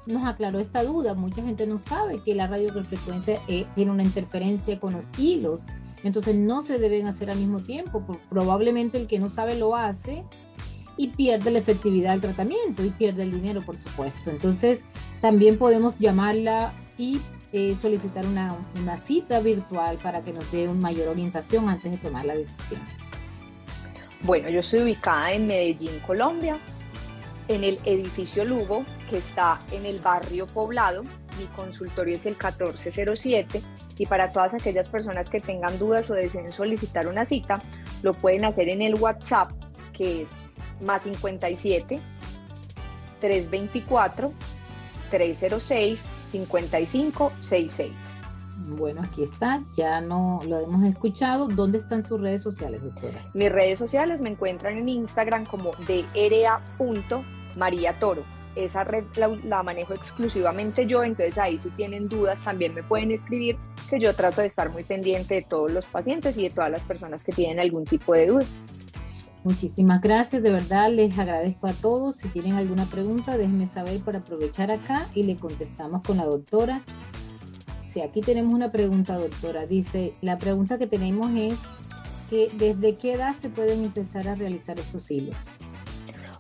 nos 0.06 0.26
aclaró 0.26 0.58
esta 0.58 0.82
duda. 0.82 1.14
Mucha 1.14 1.44
gente 1.44 1.64
no 1.64 1.78
sabe 1.78 2.18
que 2.24 2.34
la 2.34 2.48
radiofrecuencia 2.48 3.38
eh, 3.46 3.66
tiene 3.76 3.92
una 3.92 4.02
interferencia 4.02 4.80
con 4.80 4.94
los 4.94 5.16
hilos. 5.16 5.66
Entonces 6.02 6.34
no 6.34 6.60
se 6.60 6.78
deben 6.78 7.06
hacer 7.06 7.30
al 7.30 7.38
mismo 7.38 7.60
tiempo. 7.60 8.04
Probablemente 8.28 8.98
el 8.98 9.06
que 9.06 9.20
no 9.20 9.28
sabe 9.28 9.56
lo 9.56 9.76
hace 9.76 10.24
y 10.96 11.10
pierde 11.10 11.52
la 11.52 11.60
efectividad 11.60 12.10
del 12.10 12.22
tratamiento 12.22 12.84
y 12.84 12.90
pierde 12.90 13.22
el 13.22 13.30
dinero, 13.30 13.62
por 13.62 13.76
supuesto. 13.76 14.28
Entonces 14.28 14.82
también 15.20 15.56
podemos 15.56 15.96
llamarla 16.00 16.72
y 16.98 17.20
eh, 17.52 17.76
solicitar 17.80 18.26
una, 18.26 18.56
una 18.74 18.96
cita 18.96 19.38
virtual 19.38 19.98
para 20.02 20.22
que 20.22 20.32
nos 20.32 20.50
dé 20.50 20.68
una 20.68 20.80
mayor 20.80 21.06
orientación 21.06 21.68
antes 21.68 21.92
de 21.92 21.96
tomar 21.98 22.24
la 22.24 22.34
decisión. 22.34 22.80
Bueno, 24.24 24.48
yo 24.50 24.60
estoy 24.60 24.82
ubicada 24.82 25.32
en 25.32 25.48
Medellín, 25.48 25.98
Colombia, 26.06 26.56
en 27.48 27.64
el 27.64 27.80
edificio 27.84 28.44
Lugo, 28.44 28.84
que 29.10 29.18
está 29.18 29.60
en 29.72 29.84
el 29.84 29.98
barrio 29.98 30.46
poblado. 30.46 31.02
Mi 31.38 31.46
consultorio 31.56 32.14
es 32.14 32.26
el 32.26 32.34
1407 32.34 33.60
y 33.98 34.06
para 34.06 34.30
todas 34.30 34.54
aquellas 34.54 34.86
personas 34.86 35.28
que 35.28 35.40
tengan 35.40 35.76
dudas 35.76 36.08
o 36.08 36.14
deseen 36.14 36.52
solicitar 36.52 37.08
una 37.08 37.24
cita, 37.24 37.58
lo 38.02 38.14
pueden 38.14 38.44
hacer 38.44 38.68
en 38.68 38.82
el 38.82 38.94
WhatsApp 38.94 39.50
que 39.92 40.22
es 40.22 40.28
más 40.82 41.02
57 41.02 41.98
324 43.20 44.32
306 45.10 46.00
5566. 46.30 48.11
Bueno, 48.68 49.02
aquí 49.02 49.24
está, 49.24 49.64
ya 49.74 50.00
no 50.00 50.40
lo 50.46 50.60
hemos 50.60 50.84
escuchado. 50.84 51.48
¿Dónde 51.48 51.78
están 51.78 52.04
sus 52.04 52.20
redes 52.20 52.42
sociales, 52.42 52.82
doctora? 52.82 53.24
Mis 53.34 53.50
redes 53.50 53.78
sociales 53.78 54.20
me 54.20 54.30
encuentran 54.30 54.78
en 54.78 54.88
Instagram 54.88 55.44
como 55.46 55.72
dra.mariatoro. 56.14 58.24
Esa 58.54 58.84
red 58.84 59.04
la, 59.16 59.62
manejo 59.62 59.94
exclusivamente 59.94 60.86
yo, 60.86 61.02
entonces 61.02 61.38
ahí 61.38 61.58
si 61.58 61.70
tienen 61.70 62.08
dudas 62.08 62.44
también 62.44 62.74
me 62.74 62.82
pueden 62.82 63.10
escribir, 63.10 63.56
que 63.88 63.98
yo 63.98 64.14
trato 64.14 64.42
de 64.42 64.46
estar 64.46 64.70
muy 64.70 64.84
pendiente 64.84 65.36
de 65.36 65.42
todos 65.42 65.72
los 65.72 65.86
pacientes 65.86 66.36
y 66.36 66.42
de 66.42 66.50
todas 66.50 66.70
las 66.70 66.84
personas 66.84 67.24
que 67.24 67.32
tienen 67.32 67.60
algún 67.60 67.84
tipo 67.84 68.12
de 68.12 68.26
duda. 68.26 68.44
Muchísimas 69.44 70.00
gracias, 70.00 70.42
de 70.42 70.50
verdad 70.50 70.88
les 70.90 71.18
agradezco 71.18 71.66
a 71.66 71.72
todos. 71.72 72.16
Si 72.16 72.28
tienen 72.28 72.54
alguna 72.54 72.84
pregunta, 72.84 73.36
déjenme 73.36 73.66
saber 73.66 74.00
para 74.02 74.18
aprovechar 74.18 74.70
acá 74.70 75.08
y 75.14 75.24
le 75.24 75.36
contestamos 75.36 76.02
con 76.02 76.18
la 76.18 76.26
doctora. 76.26 76.82
Aquí 78.00 78.20
tenemos 78.20 78.54
una 78.54 78.70
pregunta, 78.70 79.18
doctora, 79.18 79.66
dice, 79.66 80.14
la 80.22 80.38
pregunta 80.38 80.78
que 80.78 80.86
tenemos 80.86 81.30
es 81.36 81.58
que 82.30 82.50
desde 82.54 82.96
qué 82.96 83.14
edad 83.14 83.34
se 83.34 83.50
pueden 83.50 83.84
empezar 83.84 84.28
a 84.28 84.34
realizar 84.34 84.78
estos 84.80 85.10
hilos. 85.10 85.36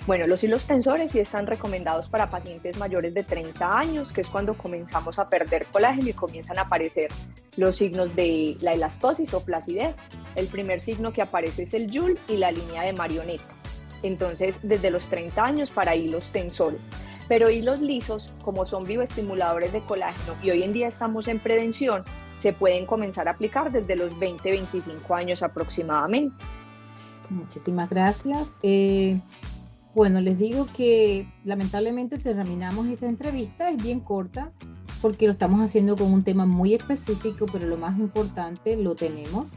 Bueno, 0.06 0.26
los 0.26 0.42
hilos 0.42 0.64
tensores 0.64 1.12
sí 1.12 1.20
están 1.20 1.46
recomendados 1.46 2.08
para 2.08 2.28
pacientes 2.28 2.76
mayores 2.76 3.14
de 3.14 3.22
30 3.22 3.78
años, 3.78 4.12
que 4.12 4.22
es 4.22 4.28
cuando 4.28 4.56
comenzamos 4.56 5.20
a 5.20 5.28
perder 5.28 5.66
colágeno 5.66 6.08
y 6.08 6.12
comienzan 6.12 6.58
a 6.58 6.62
aparecer 6.62 7.08
los 7.56 7.76
signos 7.76 8.16
de 8.16 8.56
la 8.60 8.72
elastosis 8.72 9.32
o 9.32 9.40
flacidez. 9.40 9.96
El 10.34 10.48
primer 10.48 10.80
signo 10.80 11.12
que 11.12 11.22
aparece 11.22 11.64
es 11.64 11.74
el 11.74 11.88
YUL 11.88 12.18
y 12.26 12.36
la 12.36 12.50
línea 12.50 12.82
de 12.82 12.94
marioneta. 12.94 13.44
Entonces, 14.02 14.58
desde 14.62 14.90
los 14.90 15.06
30 15.06 15.44
años 15.44 15.70
para 15.70 15.94
hilos 15.94 16.30
tensores. 16.32 16.80
Pero 17.32 17.48
hilos 17.48 17.80
lisos, 17.80 18.30
como 18.42 18.66
son 18.66 18.84
bioestimuladores 18.84 19.72
de 19.72 19.80
colágeno 19.80 20.36
y 20.42 20.50
hoy 20.50 20.64
en 20.64 20.74
día 20.74 20.88
estamos 20.88 21.28
en 21.28 21.38
prevención, 21.38 22.04
se 22.38 22.52
pueden 22.52 22.84
comenzar 22.84 23.26
a 23.26 23.30
aplicar 23.30 23.72
desde 23.72 23.96
los 23.96 24.12
20-25 24.16 25.16
años 25.16 25.42
aproximadamente. 25.42 26.36
Muchísimas 27.30 27.88
gracias. 27.88 28.50
Eh, 28.62 29.18
bueno, 29.94 30.20
les 30.20 30.36
digo 30.36 30.66
que 30.76 31.26
lamentablemente 31.42 32.18
terminamos 32.18 32.86
esta 32.88 33.06
entrevista, 33.06 33.70
es 33.70 33.82
bien 33.82 34.00
corta 34.00 34.52
porque 35.00 35.26
lo 35.26 35.32
estamos 35.32 35.64
haciendo 35.64 35.96
con 35.96 36.12
un 36.12 36.24
tema 36.24 36.44
muy 36.44 36.74
específico, 36.74 37.46
pero 37.50 37.66
lo 37.66 37.78
más 37.78 37.98
importante 37.98 38.76
lo 38.76 38.94
tenemos. 38.94 39.54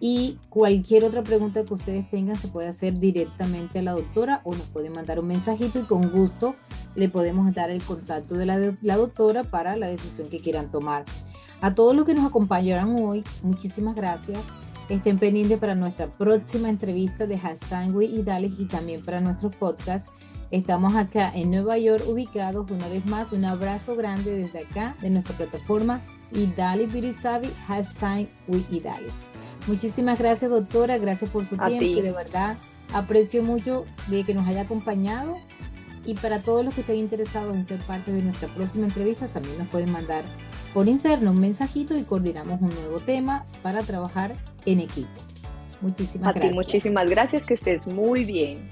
Y 0.00 0.38
cualquier 0.50 1.04
otra 1.04 1.22
pregunta 1.22 1.64
que 1.64 1.74
ustedes 1.74 2.10
tengan 2.10 2.36
se 2.36 2.48
puede 2.48 2.68
hacer 2.68 2.98
directamente 2.98 3.78
a 3.78 3.82
la 3.82 3.92
doctora 3.92 4.40
o 4.44 4.52
nos 4.52 4.68
pueden 4.68 4.92
mandar 4.92 5.18
un 5.18 5.28
mensajito 5.28 5.78
y 5.78 5.82
con 5.82 6.10
gusto 6.10 6.56
le 6.94 7.08
podemos 7.08 7.52
dar 7.54 7.70
el 7.70 7.82
contacto 7.82 8.34
de 8.34 8.46
la, 8.46 8.74
la 8.82 8.96
doctora 8.96 9.44
para 9.44 9.76
la 9.76 9.86
decisión 9.86 10.28
que 10.28 10.40
quieran 10.40 10.70
tomar. 10.70 11.04
A 11.60 11.74
todos 11.74 11.96
los 11.96 12.04
que 12.04 12.14
nos 12.14 12.26
acompañaron 12.26 12.96
hoy, 13.00 13.24
muchísimas 13.42 13.94
gracias. 13.94 14.40
Estén 14.88 15.18
pendientes 15.18 15.58
para 15.58 15.74
nuestra 15.74 16.08
próxima 16.08 16.68
entrevista 16.68 17.26
de 17.26 17.38
Hashtag 17.38 18.02
y 18.02 18.22
Dallas 18.22 18.52
y 18.58 18.66
también 18.66 19.02
para 19.02 19.20
nuestros 19.20 19.56
podcasts. 19.56 20.12
Estamos 20.50 20.94
acá 20.94 21.32
en 21.34 21.50
Nueva 21.50 21.78
York 21.78 22.04
ubicados 22.06 22.70
una 22.70 22.86
vez 22.88 23.06
más. 23.06 23.32
Un 23.32 23.46
abrazo 23.46 23.96
grande 23.96 24.36
desde 24.36 24.60
acá 24.60 24.94
de 25.00 25.10
nuestra 25.10 25.36
plataforma 25.36 26.02
Idali 26.32 26.86
Birisavi, 26.86 27.48
hashtag 27.66 28.28
Idali. 28.70 29.33
Muchísimas 29.66 30.18
gracias 30.18 30.50
doctora, 30.50 30.98
gracias 30.98 31.30
por 31.30 31.46
su 31.46 31.56
tiempo 31.56 32.02
de 32.02 32.12
verdad 32.12 32.56
aprecio 32.92 33.42
mucho 33.42 33.84
de 34.08 34.24
que 34.24 34.34
nos 34.34 34.46
haya 34.46 34.62
acompañado 34.62 35.34
y 36.04 36.14
para 36.14 36.40
todos 36.40 36.64
los 36.64 36.74
que 36.74 36.82
estén 36.82 36.96
interesados 36.96 37.56
en 37.56 37.64
ser 37.64 37.78
parte 37.80 38.12
de 38.12 38.22
nuestra 38.22 38.48
próxima 38.48 38.86
entrevista 38.86 39.26
también 39.28 39.58
nos 39.58 39.68
pueden 39.68 39.90
mandar 39.90 40.24
por 40.74 40.86
interno 40.88 41.30
un 41.30 41.40
mensajito 41.40 41.96
y 41.96 42.04
coordinamos 42.04 42.60
un 42.60 42.74
nuevo 42.74 43.00
tema 43.00 43.44
para 43.62 43.80
trabajar 43.82 44.34
en 44.66 44.80
equipo. 44.80 45.08
Muchísimas 45.80 46.34
gracias. 46.34 46.44
A 46.44 46.48
ti 46.48 46.54
muchísimas 46.54 47.10
gracias, 47.10 47.44
que 47.44 47.54
estés 47.54 47.86
muy 47.86 48.24
bien. 48.24 48.68